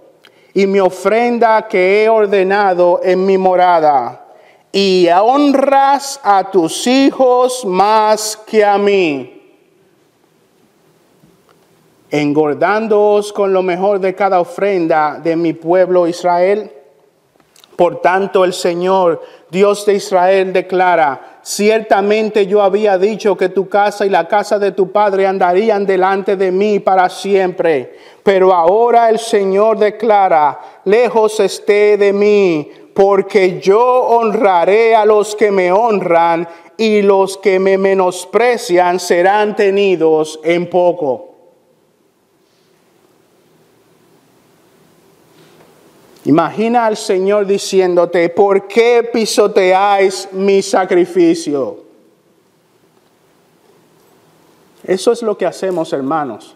y 0.54 0.68
mi 0.68 0.80
ofrenda 0.80 1.68
que 1.68 2.04
he 2.04 2.10
ordenado 2.10 3.02
en 3.04 3.26
mi 3.26 3.38
morada? 3.38 4.26
Y 4.72 5.08
honras 5.10 6.20
a 6.24 6.50
tus 6.50 6.88
hijos 6.88 7.64
más 7.66 8.38
que 8.46 8.64
a 8.64 8.78
mí 8.78 9.34
engordándoos 12.14 13.34
con 13.34 13.54
lo 13.54 13.64
mejor 13.64 14.00
de 14.00 14.14
cada 14.14 14.40
ofrenda 14.40 15.20
de 15.24 15.36
mi 15.36 15.54
pueblo 15.54 16.08
Israel. 16.08 16.72
Por 17.76 18.02
tanto, 18.02 18.46
el 18.46 18.54
Señor, 18.54 19.22
Dios 19.50 19.86
de 19.86 19.96
Israel, 19.96 20.54
declara, 20.54 21.40
ciertamente 21.42 22.46
yo 22.46 22.62
había 22.62 22.98
dicho 22.98 23.36
que 23.36 23.50
tu 23.50 23.68
casa 23.68 24.06
y 24.06 24.10
la 24.10 24.28
casa 24.28 24.60
de 24.60 24.72
tu 24.72 24.92
padre 24.92 25.26
andarían 25.26 25.86
delante 25.86 26.36
de 26.36 26.52
mí 26.52 26.80
para 26.80 27.10
siempre. 27.10 27.98
Pero 28.22 28.54
ahora 28.54 29.10
el 29.10 29.18
Señor 29.18 29.80
declara, 29.80 30.60
lejos 30.86 31.40
esté 31.40 31.98
de 31.98 32.14
mí, 32.14 32.72
porque 32.94 33.60
yo 33.60 33.82
honraré 33.82 34.96
a 34.96 35.06
los 35.06 35.36
que 35.36 35.50
me 35.50 35.72
honran 35.72 36.48
y 36.78 37.02
los 37.02 37.38
que 37.38 37.60
me 37.60 37.78
menosprecian 37.78 39.00
serán 39.00 39.56
tenidos 39.56 40.40
en 40.44 40.70
poco. 40.70 41.33
Imagina 46.26 46.86
al 46.86 46.96
Señor 46.96 47.46
diciéndote, 47.46 48.30
¿por 48.30 48.68
qué 48.68 49.10
pisoteáis 49.12 50.30
mi 50.32 50.62
sacrificio? 50.62 51.84
Eso 54.84 55.12
es 55.12 55.22
lo 55.22 55.38
que 55.38 55.46
hacemos, 55.46 55.92
hermanos, 55.92 56.56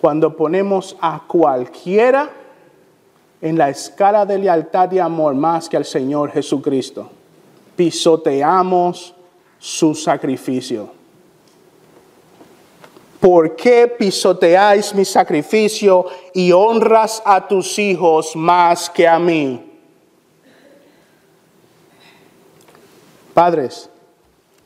cuando 0.00 0.36
ponemos 0.36 0.96
a 1.00 1.22
cualquiera 1.26 2.30
en 3.40 3.58
la 3.58 3.70
escala 3.70 4.24
de 4.24 4.38
lealtad 4.38 4.90
y 4.92 4.98
amor 4.98 5.34
más 5.34 5.68
que 5.68 5.76
al 5.76 5.84
Señor 5.84 6.30
Jesucristo. 6.30 7.10
Pisoteamos 7.76 9.14
su 9.58 9.94
sacrificio. 9.94 10.95
¿Por 13.26 13.56
qué 13.56 13.88
pisoteáis 13.88 14.94
mi 14.94 15.04
sacrificio 15.04 16.06
y 16.32 16.52
honras 16.52 17.20
a 17.24 17.48
tus 17.48 17.76
hijos 17.76 18.36
más 18.36 18.88
que 18.88 19.08
a 19.08 19.18
mí? 19.18 19.68
Padres, 23.34 23.90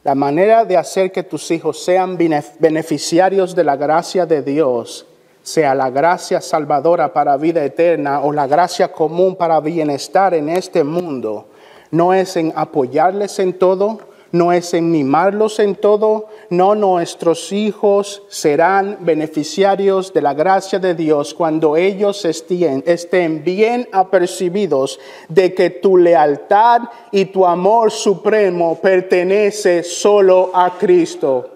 la 0.05 0.15
manera 0.15 0.67
de 0.67 0.77
hacer 0.77 1.11
que 1.11 1.23
tus 1.23 1.51
hijos 1.51 1.83
sean 1.83 2.19
beneficiarios 2.59 3.55
de 3.55 3.65
la 3.65 3.77
gracia 3.77 4.27
de 4.27 4.43
Dios, 4.43 5.07
sea 5.43 5.75
la 5.75 5.89
gracia 5.89 6.43
salvadora 6.43 7.15
para 7.15 7.39
vida 7.39 7.65
eterna 7.65 8.21
o 8.21 8.31
la 8.31 8.47
gracia 8.47 8.93
común 8.93 9.37
para 9.37 9.59
bienestar 9.61 10.35
en 10.35 10.51
este 10.51 10.85
mundo, 10.85 11.49
no 11.91 12.13
es 12.13 12.37
en 12.37 12.53
apoyarles 12.55 13.39
en 13.39 13.59
todo, 13.59 14.10
no 14.33 14.53
es 14.53 14.75
en 14.75 14.91
mimarlos 14.91 15.59
en 15.59 15.75
todo, 15.75 16.29
no 16.51 16.75
nuestros 16.75 17.53
hijos 17.53 18.23
serán 18.29 18.99
beneficiarios 19.01 20.13
de 20.13 20.23
la 20.23 20.35
gracia 20.35 20.79
de 20.79 20.95
Dios 20.95 21.35
cuando 21.35 21.77
ellos 21.77 22.25
estén, 22.25 23.45
bien 23.45 23.89
apercibidos 23.91 25.01
de 25.29 25.53
que 25.53 25.71
tu 25.71 25.97
lealtad 25.97 26.83
y 27.11 27.27
tu 27.27 27.45
amor 27.45 27.91
supremo 27.91 28.79
pertenece 28.81 29.83
solo 29.83 30.51
a 30.55 30.79
Cristo. 30.79 31.51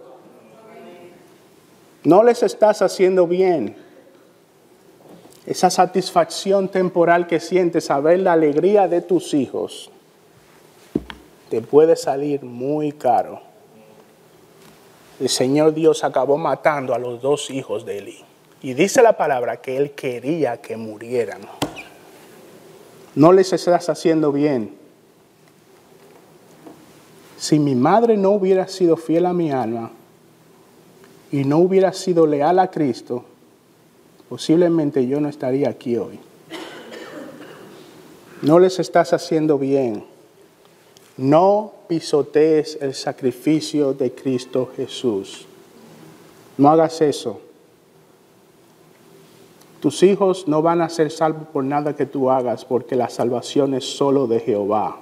No 2.03 2.23
les 2.25 2.43
estás 2.43 2.83
haciendo 2.83 3.27
bien. 3.27 3.77
Esa 5.47 5.71
satisfacción 5.71 6.69
temporal 6.69 7.27
que 7.27 7.39
sientes 7.39 7.91
a 7.91 8.01
ver 8.01 8.21
la 8.21 8.33
alegría 8.33 8.89
de 8.89 9.01
tus 9.01 9.33
hijos 9.33 9.91
te 11.49 11.61
puede 11.61 11.97
salir 11.97 12.43
muy 12.43 12.93
caro. 12.93 13.41
El 15.21 15.29
Señor 15.29 15.75
Dios 15.75 16.03
acabó 16.05 16.37
matando 16.37 16.95
a 16.95 16.99
los 16.99 17.23
dos 17.23 17.51
hijos 17.51 17.85
de 17.85 17.99
Eli. 17.99 18.25
Y 18.63 18.75
dice 18.75 19.03
la 19.03 19.17
palabra 19.17 19.59
que 19.59 19.77
Él 19.77 19.93
quería 19.93 20.61
que 20.61 20.77
murieran. 20.77 21.43
No 23.15 23.33
les 23.33 23.53
estás 23.53 23.89
haciendo 23.89 24.33
bien. 24.33 24.75
Si 27.37 27.59
mi 27.59 27.75
madre 27.75 28.17
no 28.17 28.31
hubiera 28.31 28.67
sido 28.67 28.97
fiel 28.97 29.27
a 29.27 29.33
mi 29.33 29.53
alma 29.53 29.91
y 31.31 31.45
no 31.45 31.59
hubiera 31.59 31.93
sido 31.93 32.27
leal 32.27 32.59
a 32.59 32.71
Cristo, 32.71 33.25
posiblemente 34.29 35.07
yo 35.07 35.21
no 35.21 35.29
estaría 35.29 35.69
aquí 35.69 35.97
hoy. 35.97 36.19
No 38.43 38.59
les 38.59 38.79
estás 38.79 39.13
haciendo 39.13 39.59
bien. 39.59 40.14
No 41.17 41.73
pisotees 41.89 42.79
el 42.81 42.95
sacrificio 42.95 43.93
de 43.93 44.13
Cristo 44.15 44.71
Jesús. 44.77 45.47
No 46.59 46.71
hagas 46.71 47.01
eso. 47.01 47.41
Tus 49.81 50.03
hijos 50.03 50.49
no 50.49 50.63
van 50.63 50.81
a 50.81 50.89
ser 50.89 51.11
salvos 51.11 51.47
por 51.53 51.63
nada 51.63 51.95
que 51.95 52.07
tú 52.07 52.31
hagas, 52.31 52.65
porque 52.65 52.97
la 52.97 53.11
salvación 53.11 53.75
es 53.75 53.85
solo 53.85 54.27
de 54.27 54.41
Jehová. 54.41 54.97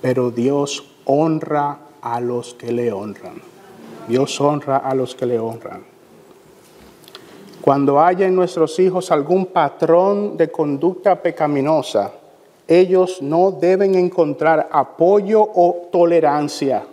Pero 0.00 0.30
Dios 0.30 0.84
honra 1.04 1.80
a 2.00 2.20
los 2.20 2.54
que 2.54 2.72
le 2.72 2.92
honran. 2.92 3.42
Dios 4.08 4.40
honra 4.40 4.78
a 4.78 4.94
los 4.94 5.14
que 5.14 5.26
le 5.26 5.38
honran. 5.38 5.84
Cuando 7.60 8.00
haya 8.00 8.26
en 8.26 8.34
nuestros 8.34 8.78
hijos 8.78 9.10
algún 9.10 9.46
patrón 9.46 10.36
de 10.36 10.50
conducta 10.50 11.22
pecaminosa, 11.22 12.12
ellos 12.66 13.20
no 13.20 13.50
deben 13.50 13.94
encontrar 13.94 14.68
apoyo 14.72 15.42
o 15.42 15.88
tolerancia. 15.92 16.86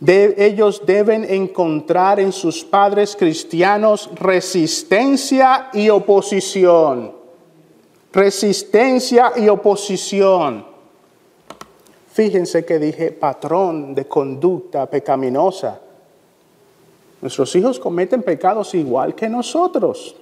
ellos 0.00 0.82
deben 0.84 1.24
encontrar 1.24 2.20
en 2.20 2.32
sus 2.32 2.62
padres 2.62 3.16
cristianos 3.16 4.10
resistencia 4.14 5.70
y 5.72 5.88
oposición. 5.88 7.12
Resistencia 8.12 9.32
y 9.36 9.48
oposición. 9.48 10.66
Fíjense 12.12 12.64
que 12.64 12.78
dije 12.78 13.12
patrón 13.12 13.94
de 13.94 14.06
conducta 14.06 14.86
pecaminosa. 14.86 15.80
Nuestros 17.20 17.54
hijos 17.56 17.78
cometen 17.78 18.22
pecados 18.22 18.74
igual 18.74 19.14
que 19.14 19.28
nosotros. 19.28 20.14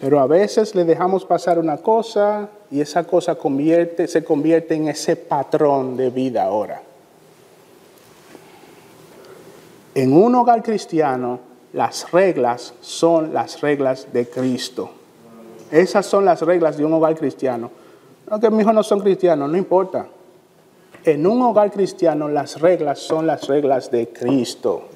Pero 0.00 0.20
a 0.20 0.26
veces 0.26 0.74
le 0.74 0.84
dejamos 0.84 1.24
pasar 1.24 1.58
una 1.58 1.78
cosa 1.78 2.50
y 2.70 2.80
esa 2.80 3.04
cosa 3.04 3.36
se 4.06 4.24
convierte 4.24 4.74
en 4.74 4.88
ese 4.88 5.16
patrón 5.16 5.96
de 5.96 6.10
vida 6.10 6.44
ahora. 6.44 6.82
En 9.94 10.12
un 10.12 10.34
hogar 10.34 10.62
cristiano, 10.62 11.40
las 11.72 12.10
reglas 12.10 12.74
son 12.80 13.32
las 13.32 13.60
reglas 13.60 14.12
de 14.12 14.28
Cristo. 14.28 14.90
Esas 15.70 16.06
son 16.06 16.24
las 16.24 16.42
reglas 16.42 16.76
de 16.76 16.84
un 16.84 16.92
hogar 16.92 17.16
cristiano. 17.16 17.70
No, 18.30 18.40
que 18.40 18.50
mis 18.50 18.62
hijos 18.62 18.74
no 18.74 18.82
son 18.82 19.00
cristianos, 19.00 19.48
no 19.48 19.56
importa. 19.56 20.06
En 21.04 21.26
un 21.26 21.40
hogar 21.42 21.70
cristiano 21.70 22.28
las 22.28 22.60
reglas 22.60 22.98
son 22.98 23.26
las 23.26 23.46
reglas 23.46 23.90
de 23.90 24.08
Cristo. 24.08 24.88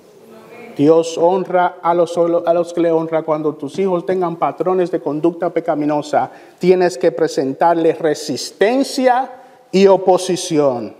Dios 0.77 1.19
honra 1.19 1.77
a 1.83 1.95
los, 1.95 2.17
a 2.17 2.55
los 2.55 2.73
que 2.73 2.81
le 2.81 2.93
honra. 2.93 3.23
Cuando 3.23 3.55
tus 3.55 3.79
hijos 3.79 4.07
tengan 4.07 4.37
patrones 4.37 4.91
de 4.91 5.01
conducta 5.01 5.51
pecaminosa, 5.51 6.31
tienes 6.59 6.97
que 6.99 7.13
presentarles 7.13 7.99
resistencia 7.99 9.31
y 9.73 9.87
oposición. 9.87 10.95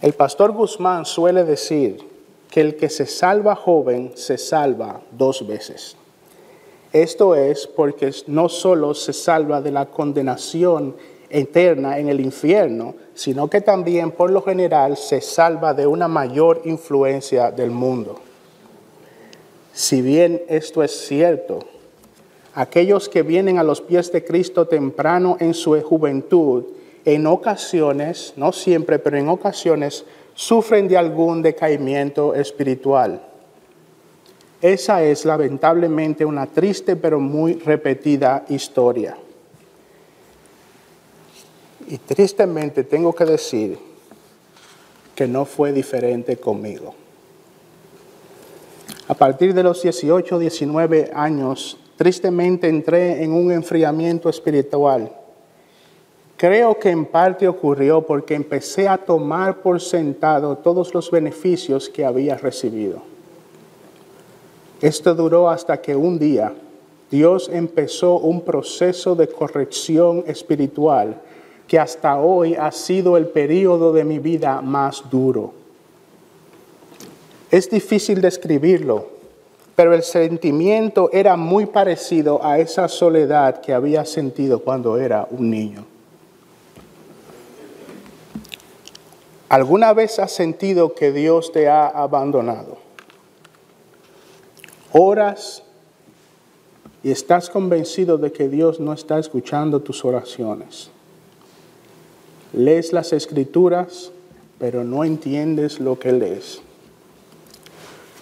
El 0.00 0.12
pastor 0.12 0.52
Guzmán 0.52 1.04
suele 1.04 1.44
decir 1.44 2.06
que 2.50 2.60
el 2.60 2.76
que 2.76 2.88
se 2.88 3.06
salva 3.06 3.56
joven 3.56 4.12
se 4.14 4.38
salva 4.38 5.00
dos 5.10 5.46
veces. 5.46 5.96
Esto 6.92 7.34
es 7.34 7.66
porque 7.66 8.12
no 8.28 8.48
solo 8.48 8.94
se 8.94 9.12
salva 9.12 9.60
de 9.60 9.70
la 9.70 9.86
condenación 9.86 10.96
eterna 11.30 11.98
en 11.98 12.08
el 12.08 12.20
infierno, 12.20 12.94
sino 13.14 13.48
que 13.48 13.60
también 13.60 14.10
por 14.10 14.30
lo 14.30 14.42
general 14.42 14.96
se 14.96 15.20
salva 15.20 15.74
de 15.74 15.86
una 15.86 16.08
mayor 16.08 16.62
influencia 16.64 17.50
del 17.50 17.70
mundo. 17.70 18.20
Si 19.72 20.02
bien 20.02 20.42
esto 20.48 20.82
es 20.82 20.92
cierto, 21.06 21.60
aquellos 22.54 23.08
que 23.08 23.22
vienen 23.22 23.58
a 23.58 23.62
los 23.62 23.80
pies 23.80 24.10
de 24.10 24.24
Cristo 24.24 24.66
temprano 24.66 25.36
en 25.40 25.54
su 25.54 25.80
juventud, 25.82 26.64
en 27.04 27.26
ocasiones, 27.26 28.34
no 28.36 28.52
siempre, 28.52 28.98
pero 28.98 29.16
en 29.16 29.28
ocasiones, 29.28 30.04
sufren 30.34 30.88
de 30.88 30.96
algún 30.96 31.42
decaimiento 31.42 32.34
espiritual. 32.34 33.22
Esa 34.60 35.04
es 35.04 35.24
lamentablemente 35.24 36.24
una 36.24 36.46
triste 36.46 36.96
pero 36.96 37.20
muy 37.20 37.54
repetida 37.54 38.44
historia. 38.48 39.16
Y 41.90 41.96
tristemente 41.96 42.84
tengo 42.84 43.14
que 43.14 43.24
decir 43.24 43.78
que 45.14 45.26
no 45.26 45.46
fue 45.46 45.72
diferente 45.72 46.36
conmigo. 46.36 46.94
A 49.08 49.14
partir 49.14 49.54
de 49.54 49.62
los 49.62 49.82
18, 49.82 50.38
19 50.38 51.10
años, 51.14 51.78
tristemente 51.96 52.68
entré 52.68 53.24
en 53.24 53.32
un 53.32 53.50
enfriamiento 53.50 54.28
espiritual. 54.28 55.10
Creo 56.36 56.78
que 56.78 56.90
en 56.90 57.06
parte 57.06 57.48
ocurrió 57.48 58.02
porque 58.02 58.34
empecé 58.34 58.86
a 58.86 58.98
tomar 58.98 59.62
por 59.62 59.80
sentado 59.80 60.58
todos 60.58 60.92
los 60.92 61.10
beneficios 61.10 61.88
que 61.88 62.04
había 62.04 62.36
recibido. 62.36 63.00
Esto 64.82 65.14
duró 65.14 65.48
hasta 65.48 65.80
que 65.80 65.96
un 65.96 66.18
día 66.18 66.52
Dios 67.10 67.48
empezó 67.50 68.18
un 68.18 68.42
proceso 68.42 69.16
de 69.16 69.26
corrección 69.26 70.22
espiritual 70.26 71.22
que 71.68 71.78
hasta 71.78 72.18
hoy 72.18 72.54
ha 72.54 72.72
sido 72.72 73.18
el 73.18 73.26
periodo 73.26 73.92
de 73.92 74.02
mi 74.02 74.18
vida 74.18 74.62
más 74.62 75.04
duro. 75.10 75.52
Es 77.50 77.70
difícil 77.70 78.22
describirlo, 78.22 79.06
pero 79.76 79.94
el 79.94 80.02
sentimiento 80.02 81.10
era 81.12 81.36
muy 81.36 81.66
parecido 81.66 82.42
a 82.42 82.58
esa 82.58 82.88
soledad 82.88 83.60
que 83.60 83.74
había 83.74 84.06
sentido 84.06 84.60
cuando 84.60 84.96
era 84.96 85.28
un 85.30 85.50
niño. 85.50 85.84
¿Alguna 89.50 89.92
vez 89.92 90.18
has 90.18 90.32
sentido 90.32 90.94
que 90.94 91.12
Dios 91.12 91.52
te 91.52 91.68
ha 91.68 91.86
abandonado? 91.86 92.78
Oras 94.92 95.62
y 97.02 97.10
estás 97.10 97.48
convencido 97.50 98.18
de 98.18 98.32
que 98.32 98.48
Dios 98.48 98.80
no 98.80 98.92
está 98.92 99.18
escuchando 99.18 99.80
tus 99.80 100.04
oraciones. 100.04 100.90
Lees 102.52 102.92
las 102.92 103.12
escrituras, 103.12 104.10
pero 104.58 104.84
no 104.84 105.04
entiendes 105.04 105.80
lo 105.80 105.98
que 105.98 106.12
lees. 106.12 106.60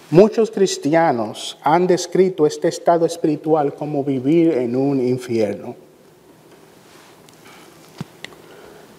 Muchos 0.09 0.51
cristianos 0.51 1.57
han 1.63 1.85
descrito 1.85 2.47
este 2.47 2.69
estado 2.69 3.05
espiritual 3.05 3.73
como 3.73 4.03
vivir 4.03 4.53
en 4.53 4.75
un 4.75 5.05
infierno. 5.05 5.75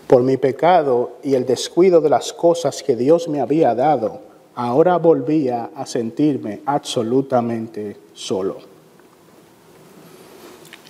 Por 0.06 0.22
mi 0.22 0.36
pecado 0.36 1.18
y 1.22 1.34
el 1.34 1.46
descuido 1.46 2.00
de 2.00 2.10
las 2.10 2.32
cosas 2.32 2.82
que 2.82 2.96
Dios 2.96 3.28
me 3.28 3.40
había 3.40 3.74
dado, 3.74 4.20
ahora 4.54 4.96
volvía 4.96 5.70
a 5.74 5.86
sentirme 5.86 6.60
absolutamente 6.66 7.96
solo. 8.14 8.77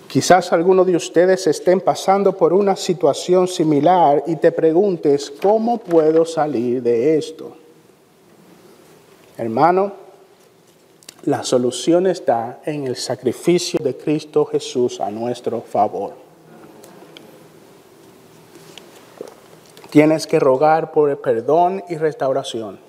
Quizás 0.09 0.51
algunos 0.51 0.87
de 0.87 0.95
ustedes 0.95 1.45
estén 1.45 1.81
pasando 1.81 2.35
por 2.35 2.51
una 2.51 2.75
situación 2.75 3.47
similar 3.47 4.23
y 4.25 4.37
te 4.37 4.51
preguntes, 4.51 5.31
¿cómo 5.39 5.77
puedo 5.77 6.25
salir 6.25 6.81
de 6.81 7.15
esto? 7.15 7.55
Hermano, 9.37 9.91
la 11.25 11.43
solución 11.43 12.07
está 12.07 12.59
en 12.65 12.87
el 12.87 12.95
sacrificio 12.95 13.79
de 13.83 13.97
Cristo 13.97 14.45
Jesús 14.45 14.99
a 14.99 15.11
nuestro 15.11 15.61
favor. 15.61 16.13
Tienes 19.91 20.25
que 20.25 20.39
rogar 20.39 20.91
por 20.91 21.11
el 21.11 21.19
perdón 21.19 21.83
y 21.87 21.97
restauración. 21.97 22.79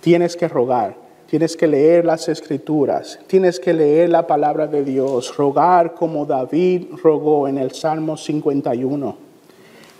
Tienes 0.00 0.36
que 0.36 0.46
rogar. 0.46 0.94
Tienes 1.32 1.56
que 1.56 1.66
leer 1.66 2.04
las 2.04 2.28
escrituras, 2.28 3.18
tienes 3.26 3.58
que 3.58 3.72
leer 3.72 4.10
la 4.10 4.26
palabra 4.26 4.66
de 4.66 4.84
Dios, 4.84 5.34
rogar 5.34 5.94
como 5.94 6.26
David 6.26 6.88
rogó 7.02 7.48
en 7.48 7.56
el 7.56 7.70
Salmo 7.70 8.18
51. 8.18 9.16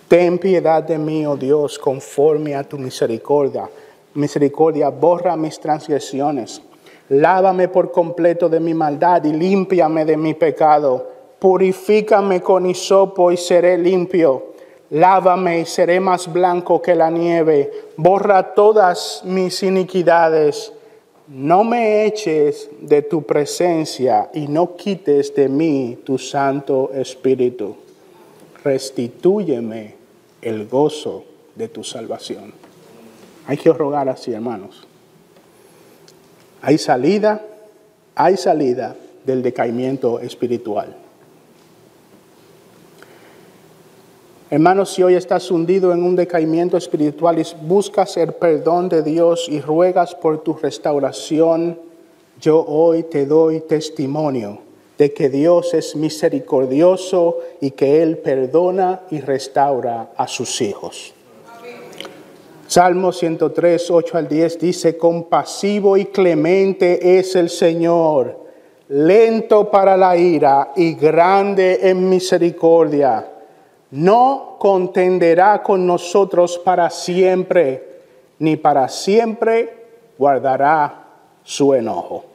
Ten 0.07 0.37
piedad 0.37 0.83
de 0.83 0.99
mí, 0.99 1.25
oh 1.25 1.35
Dios, 1.35 1.79
conforme 1.79 2.53
a 2.53 2.63
tu 2.63 2.77
misericordia. 2.77 3.67
Misericordia, 4.13 4.89
borra 4.89 5.35
mis 5.35 5.59
transgresiones. 5.59 6.61
Lávame 7.09 7.67
por 7.67 7.91
completo 7.91 8.47
de 8.47 8.59
mi 8.59 8.75
maldad 8.75 9.23
y 9.23 9.33
límpiame 9.33 10.05
de 10.05 10.17
mi 10.17 10.35
pecado. 10.35 11.09
Purifícame 11.39 12.41
con 12.41 12.67
hisopo 12.67 13.31
y 13.31 13.37
seré 13.37 13.79
limpio. 13.79 14.53
Lávame 14.91 15.61
y 15.61 15.65
seré 15.65 15.99
más 15.99 16.31
blanco 16.31 16.79
que 16.79 16.93
la 16.93 17.09
nieve. 17.09 17.71
Borra 17.97 18.53
todas 18.53 19.23
mis 19.25 19.63
iniquidades 19.63 20.73
no 21.27 21.63
me 21.63 22.05
eches 22.05 22.69
de 22.81 23.01
tu 23.01 23.23
presencia 23.23 24.29
y 24.33 24.47
no 24.47 24.75
quites 24.75 25.33
de 25.33 25.47
mí 25.47 25.97
tu 26.03 26.17
Santo 26.17 26.91
Espíritu. 26.93 27.75
Restitúyeme 28.63 29.95
el 30.41 30.67
gozo 30.67 31.23
de 31.55 31.67
tu 31.67 31.83
salvación. 31.83 32.53
Hay 33.47 33.57
que 33.57 33.71
rogar 33.71 34.09
así, 34.09 34.33
hermanos. 34.33 34.85
Hay 36.61 36.77
salida, 36.77 37.41
hay 38.15 38.37
salida 38.37 38.95
del 39.25 39.41
decaimiento 39.43 40.19
espiritual. 40.19 41.02
Hermanos, 44.53 44.93
si 44.93 45.01
hoy 45.01 45.15
estás 45.15 45.49
hundido 45.49 45.93
en 45.93 46.03
un 46.03 46.15
decaimiento 46.15 46.77
espiritual 46.77 47.39
y 47.39 47.65
buscas 47.65 48.17
el 48.17 48.33
perdón 48.33 48.87
de 48.87 49.01
Dios 49.01 49.47
y 49.49 49.59
ruegas 49.59 50.13
por 50.13 50.43
tu 50.43 50.53
restauración, 50.53 51.79
yo 52.39 52.63
hoy 52.63 53.01
te 53.01 53.25
doy 53.25 53.61
testimonio 53.61 54.59
de 54.95 55.11
que 55.11 55.29
Dios 55.29 55.73
es 55.73 55.95
misericordioso 55.95 57.39
y 57.61 57.71
que 57.71 58.03
Él 58.03 58.19
perdona 58.19 59.01
y 59.09 59.21
restaura 59.21 60.11
a 60.15 60.27
sus 60.27 60.61
hijos. 60.61 61.15
Salmo 62.67 63.11
103, 63.11 63.89
8 63.89 64.17
al 64.19 64.27
10 64.27 64.59
dice, 64.59 64.97
compasivo 64.97 65.97
y 65.97 66.05
clemente 66.05 67.17
es 67.17 67.35
el 67.35 67.49
Señor, 67.49 68.37
lento 68.89 69.71
para 69.71 69.97
la 69.97 70.15
ira 70.15 70.73
y 70.75 70.93
grande 70.93 71.79
en 71.89 72.07
misericordia 72.07 73.29
no 73.93 74.55
contenderá 74.57 75.61
con 75.61 75.85
nosotros 75.85 76.57
para 76.57 76.89
siempre, 76.89 77.99
ni 78.39 78.55
para 78.55 78.89
siempre 78.89 79.85
guardará 80.17 81.03
su 81.43 81.75
enojo. 81.75 82.25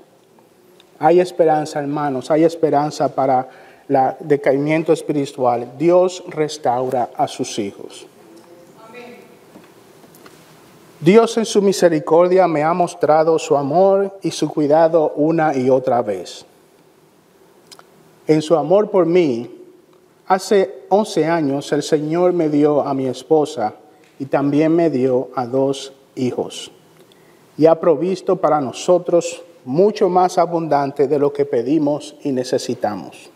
Hay 1.01 1.19
esperanza, 1.19 1.81
hermanos, 1.81 2.31
hay 2.31 2.45
esperanza 2.45 3.13
para 3.13 3.49
el 3.89 4.15
decaimiento 4.21 4.93
espiritual. 4.93 5.73
Dios 5.77 6.23
restaura 6.29 7.11
a 7.17 7.27
sus 7.27 7.59
hijos. 7.59 8.07
Dios 11.01 11.37
en 11.39 11.45
su 11.45 11.61
misericordia 11.61 12.47
me 12.47 12.63
ha 12.63 12.73
mostrado 12.73 13.37
su 13.37 13.57
amor 13.57 14.17
y 14.23 14.31
su 14.31 14.49
cuidado 14.49 15.13
una 15.17 15.57
y 15.57 15.71
otra 15.71 16.03
vez. 16.03 16.47
En 18.29 18.43
su 18.43 18.55
amor 18.55 18.91
por 18.93 19.07
mí, 19.07 19.58
Hace 20.29 20.85
11 20.91 21.25
años 21.25 21.73
el 21.73 21.83
Señor 21.83 22.35
me 22.35 22.51
dio 22.51 22.83
a 22.83 22.93
mi 22.93 23.07
esposa 23.07 23.77
y 24.19 24.27
también 24.27 24.77
me 24.77 24.91
dio 24.91 25.31
a 25.35 25.47
dos 25.47 25.95
hijos 26.17 26.71
y 27.57 27.65
ha 27.65 27.81
provisto 27.81 28.37
para 28.37 28.61
nosotros 28.61 29.43
mucho 29.65 30.11
más 30.11 30.37
abundante 30.37 31.09
de 31.09 31.19
lo 31.19 31.33
que 31.33 31.47
pedimos 31.47 32.15
y 32.23 32.33
necesitamos. 32.33 33.31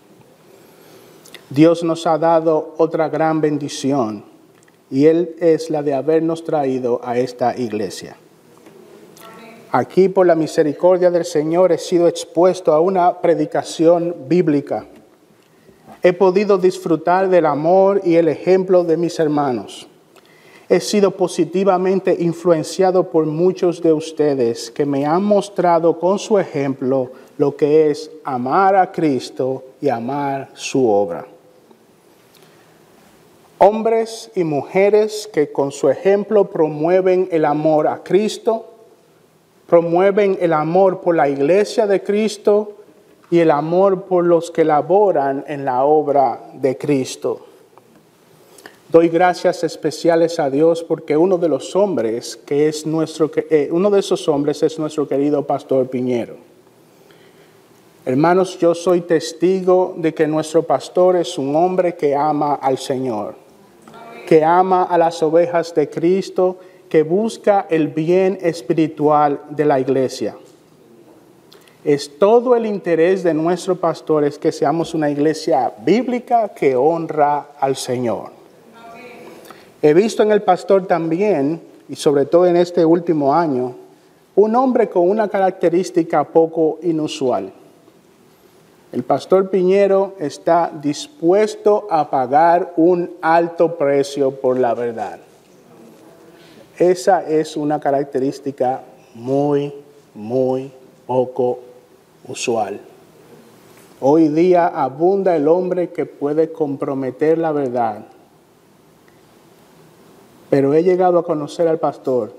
Dios 1.48 1.82
nos 1.82 2.06
ha 2.06 2.18
dado 2.18 2.74
otra 2.76 3.08
gran 3.08 3.40
bendición 3.40 4.24
y 4.90 5.06
Él 5.06 5.34
es 5.40 5.70
la 5.70 5.82
de 5.82 5.94
habernos 5.94 6.44
traído 6.44 7.00
a 7.02 7.18
esta 7.18 7.56
iglesia. 7.58 8.16
Aquí 9.70 10.10
por 10.10 10.26
la 10.26 10.34
misericordia 10.34 11.10
del 11.10 11.24
Señor 11.24 11.72
he 11.72 11.78
sido 11.78 12.06
expuesto 12.06 12.74
a 12.74 12.80
una 12.80 13.20
predicación 13.22 14.14
bíblica. 14.28 14.86
He 16.04 16.12
podido 16.12 16.58
disfrutar 16.58 17.28
del 17.28 17.46
amor 17.46 18.00
y 18.04 18.16
el 18.16 18.26
ejemplo 18.26 18.82
de 18.82 18.96
mis 18.96 19.20
hermanos. 19.20 19.86
He 20.68 20.80
sido 20.80 21.12
positivamente 21.12 22.16
influenciado 22.18 23.08
por 23.10 23.26
muchos 23.26 23.80
de 23.82 23.92
ustedes 23.92 24.70
que 24.70 24.84
me 24.84 25.06
han 25.06 25.22
mostrado 25.22 26.00
con 26.00 26.18
su 26.18 26.38
ejemplo 26.38 27.10
lo 27.38 27.56
que 27.56 27.90
es 27.90 28.10
amar 28.24 28.74
a 28.74 28.90
Cristo 28.90 29.62
y 29.80 29.90
amar 29.90 30.50
su 30.54 30.88
obra. 30.88 31.26
Hombres 33.58 34.30
y 34.34 34.42
mujeres 34.42 35.30
que 35.32 35.52
con 35.52 35.70
su 35.70 35.88
ejemplo 35.88 36.50
promueven 36.50 37.28
el 37.30 37.44
amor 37.44 37.86
a 37.86 38.02
Cristo, 38.02 38.66
promueven 39.68 40.36
el 40.40 40.52
amor 40.52 41.00
por 41.00 41.14
la 41.14 41.28
iglesia 41.28 41.86
de 41.86 42.02
Cristo 42.02 42.81
y 43.32 43.38
el 43.38 43.50
amor 43.50 44.02
por 44.02 44.26
los 44.26 44.50
que 44.50 44.62
laboran 44.62 45.42
en 45.48 45.64
la 45.64 45.84
obra 45.84 46.50
de 46.52 46.76
Cristo. 46.76 47.46
Doy 48.90 49.08
gracias 49.08 49.64
especiales 49.64 50.38
a 50.38 50.50
Dios 50.50 50.82
porque 50.82 51.16
uno 51.16 51.38
de 51.38 51.48
los 51.48 51.74
hombres 51.74 52.36
que 52.36 52.68
es 52.68 52.84
nuestro 52.84 53.30
eh, 53.34 53.70
uno 53.72 53.88
de 53.88 54.00
esos 54.00 54.28
hombres 54.28 54.62
es 54.62 54.78
nuestro 54.78 55.08
querido 55.08 55.46
pastor 55.46 55.88
Piñero. 55.88 56.36
Hermanos, 58.04 58.58
yo 58.58 58.74
soy 58.74 59.00
testigo 59.00 59.94
de 59.96 60.12
que 60.12 60.26
nuestro 60.26 60.64
pastor 60.64 61.16
es 61.16 61.38
un 61.38 61.56
hombre 61.56 61.96
que 61.96 62.14
ama 62.14 62.56
al 62.56 62.76
Señor, 62.76 63.36
que 64.26 64.44
ama 64.44 64.82
a 64.82 64.98
las 64.98 65.22
ovejas 65.22 65.74
de 65.74 65.88
Cristo 65.88 66.58
que 66.90 67.02
busca 67.02 67.66
el 67.70 67.88
bien 67.88 68.36
espiritual 68.42 69.40
de 69.48 69.64
la 69.64 69.80
iglesia. 69.80 70.36
Es 71.84 72.16
todo 72.16 72.54
el 72.54 72.64
interés 72.64 73.24
de 73.24 73.34
nuestro 73.34 73.74
pastor 73.74 74.22
es 74.22 74.38
que 74.38 74.52
seamos 74.52 74.94
una 74.94 75.10
iglesia 75.10 75.72
bíblica 75.84 76.50
que 76.50 76.76
honra 76.76 77.48
al 77.58 77.74
Señor. 77.74 78.30
He 79.82 79.92
visto 79.92 80.22
en 80.22 80.30
el 80.30 80.42
pastor 80.42 80.86
también, 80.86 81.60
y 81.88 81.96
sobre 81.96 82.24
todo 82.24 82.46
en 82.46 82.56
este 82.56 82.84
último 82.84 83.34
año, 83.34 83.74
un 84.36 84.54
hombre 84.54 84.88
con 84.88 85.10
una 85.10 85.26
característica 85.26 86.22
poco 86.22 86.78
inusual. 86.82 87.52
El 88.92 89.02
pastor 89.02 89.50
Piñero 89.50 90.14
está 90.20 90.70
dispuesto 90.80 91.88
a 91.90 92.08
pagar 92.08 92.74
un 92.76 93.10
alto 93.20 93.76
precio 93.76 94.30
por 94.30 94.56
la 94.56 94.74
verdad. 94.74 95.18
Esa 96.78 97.28
es 97.28 97.56
una 97.56 97.80
característica 97.80 98.82
muy, 99.14 99.74
muy 100.14 100.70
poco 101.06 101.71
usual. 102.28 102.80
Hoy 104.00 104.28
día 104.28 104.66
abunda 104.66 105.36
el 105.36 105.46
hombre 105.46 105.90
que 105.90 106.06
puede 106.06 106.50
comprometer 106.50 107.38
la 107.38 107.52
verdad. 107.52 108.06
Pero 110.50 110.74
he 110.74 110.82
llegado 110.82 111.18
a 111.18 111.24
conocer 111.24 111.68
al 111.68 111.78
pastor 111.78 112.34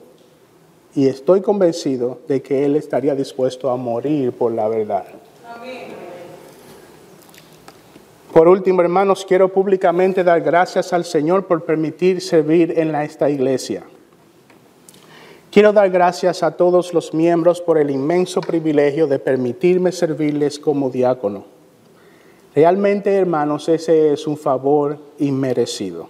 y 0.93 1.07
estoy 1.07 1.41
convencido 1.41 2.19
de 2.27 2.41
que 2.41 2.65
él 2.65 2.75
estaría 2.75 3.15
dispuesto 3.15 3.69
a 3.69 3.77
morir 3.77 4.33
por 4.33 4.51
la 4.51 4.67
verdad. 4.67 5.05
Por 8.33 8.47
último, 8.47 8.81
hermanos, 8.81 9.25
quiero 9.27 9.47
públicamente 9.47 10.23
dar 10.23 10.41
gracias 10.41 10.91
al 10.91 11.05
Señor 11.05 11.45
por 11.45 11.63
permitir 11.65 12.19
servir 12.19 12.77
en 12.77 12.93
esta 12.95 13.29
iglesia. 13.29 13.83
Quiero 15.53 15.71
dar 15.71 15.91
gracias 15.91 16.41
a 16.41 16.49
todos 16.49 16.95
los 16.95 17.13
miembros 17.13 17.61
por 17.61 17.77
el 17.77 17.91
inmenso 17.91 18.41
privilegio 18.41 19.05
de 19.05 19.19
permitirme 19.19 19.91
servirles 19.91 20.57
como 20.57 20.89
diácono. 20.89 21.43
Realmente, 22.55 23.13
hermanos, 23.13 23.69
ese 23.69 24.13
es 24.13 24.25
un 24.25 24.35
favor 24.35 24.97
inmerecido. 25.19 26.07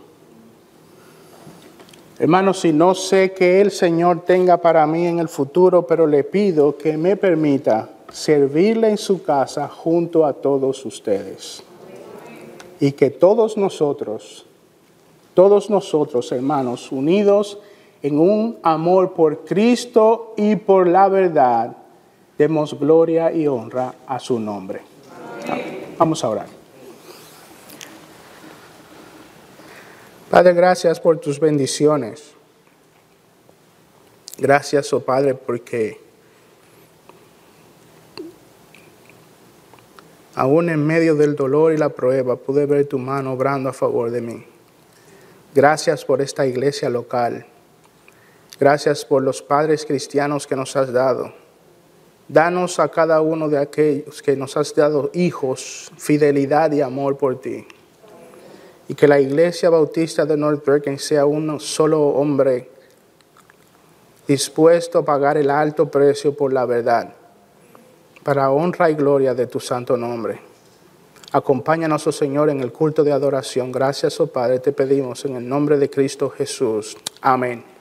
Hermanos, 2.18 2.62
si 2.62 2.72
no 2.72 2.96
sé 2.96 3.34
qué 3.34 3.60
el 3.60 3.72
Señor 3.72 4.22
tenga 4.22 4.62
para 4.62 4.88
mí 4.88 5.08
en 5.08 5.20
el 5.20 5.28
futuro, 5.28 5.86
pero 5.86 6.08
le 6.08 6.24
pido 6.24 6.78
que 6.78 6.96
me 6.96 7.18
permita 7.18 7.90
servirle 8.14 8.92
en 8.92 8.98
su 8.98 9.24
casa 9.24 9.68
junto 9.68 10.26
a 10.26 10.32
todos 10.32 10.86
ustedes. 10.86 11.62
Y 12.80 12.94
que 12.94 13.10
todos 13.10 13.58
nosotros, 13.58 14.46
todos 15.34 15.70
nosotros, 15.70 16.32
hermanos, 16.32 16.94
unidos, 16.94 17.58
en 18.04 18.20
un 18.20 18.60
amor 18.64 19.14
por 19.14 19.46
Cristo 19.46 20.34
y 20.36 20.58
por 20.58 20.88
la 20.88 21.08
verdad, 21.08 21.78
demos 22.38 22.78
gloria 22.78 23.32
y 23.32 23.48
honra 23.48 23.96
a 24.06 24.20
su 24.20 24.40
nombre. 24.40 24.82
Vamos 25.98 26.22
a 26.24 26.30
orar. 26.30 26.48
Padre, 30.30 30.54
gracias 30.54 31.00
por 31.00 31.18
tus 31.20 31.40
bendiciones. 31.40 32.34
Gracias, 34.38 34.92
oh 34.92 35.00
Padre, 35.00 35.36
porque 35.36 36.02
aún 40.36 40.70
en 40.70 40.86
medio 40.86 41.16
del 41.16 41.38
dolor 41.38 41.72
y 41.72 41.78
la 41.78 41.90
prueba 41.90 42.36
pude 42.36 42.66
ver 42.66 42.86
tu 42.86 42.98
mano 42.98 43.34
obrando 43.34 43.70
a 43.70 43.74
favor 43.74 44.12
de 44.12 44.20
mí. 44.20 44.44
Gracias 45.56 46.04
por 46.04 46.20
esta 46.20 46.46
iglesia 46.46 46.90
local. 46.90 47.46
Gracias 48.60 49.04
por 49.04 49.24
los 49.24 49.42
padres 49.42 49.86
cristianos 49.86 50.46
que 50.48 50.56
nos 50.56 50.76
has 50.76 50.92
dado. 50.94 51.34
Danos 52.28 52.80
a 52.80 52.88
cada 52.88 53.22
uno 53.22 53.50
de 53.50 53.58
aquellos 53.58 54.22
que 54.22 54.36
nos 54.36 54.56
has 54.56 54.74
dado 54.74 55.10
hijos, 55.14 55.92
fidelidad 55.98 56.72
y 56.72 56.82
amor 56.82 57.18
por 57.18 57.40
ti. 57.40 57.68
Y 58.88 58.96
que 58.96 59.08
la 59.08 59.20
iglesia 59.20 59.70
bautista 59.70 60.26
de 60.26 60.38
North 60.38 60.66
Bergen 60.66 61.00
sea 61.00 61.26
un 61.26 61.60
solo 61.60 62.02
hombre 62.02 62.70
dispuesto 64.28 65.00
a 65.00 65.06
pagar 65.06 65.38
el 65.38 65.50
alto 65.50 65.90
precio 65.90 66.36
por 66.36 66.54
la 66.54 66.66
verdad, 66.66 67.14
para 68.24 68.52
honra 68.52 68.90
y 68.90 68.96
gloria 68.96 69.34
de 69.34 69.48
tu 69.48 69.60
santo 69.60 69.98
nombre. 69.98 70.40
Acompáñanos, 71.34 72.06
oh 72.08 72.12
Señor, 72.12 72.50
en 72.50 72.62
el 72.62 72.72
culto 72.72 73.04
de 73.04 73.12
adoración. 73.12 73.72
Gracias, 73.72 74.20
oh 74.20 74.28
Padre, 74.28 74.60
te 74.60 74.72
pedimos 74.72 75.26
en 75.26 75.36
el 75.36 75.50
nombre 75.50 75.78
de 75.78 75.90
Cristo 75.90 76.30
Jesús. 76.30 76.96
Amén. 77.22 77.73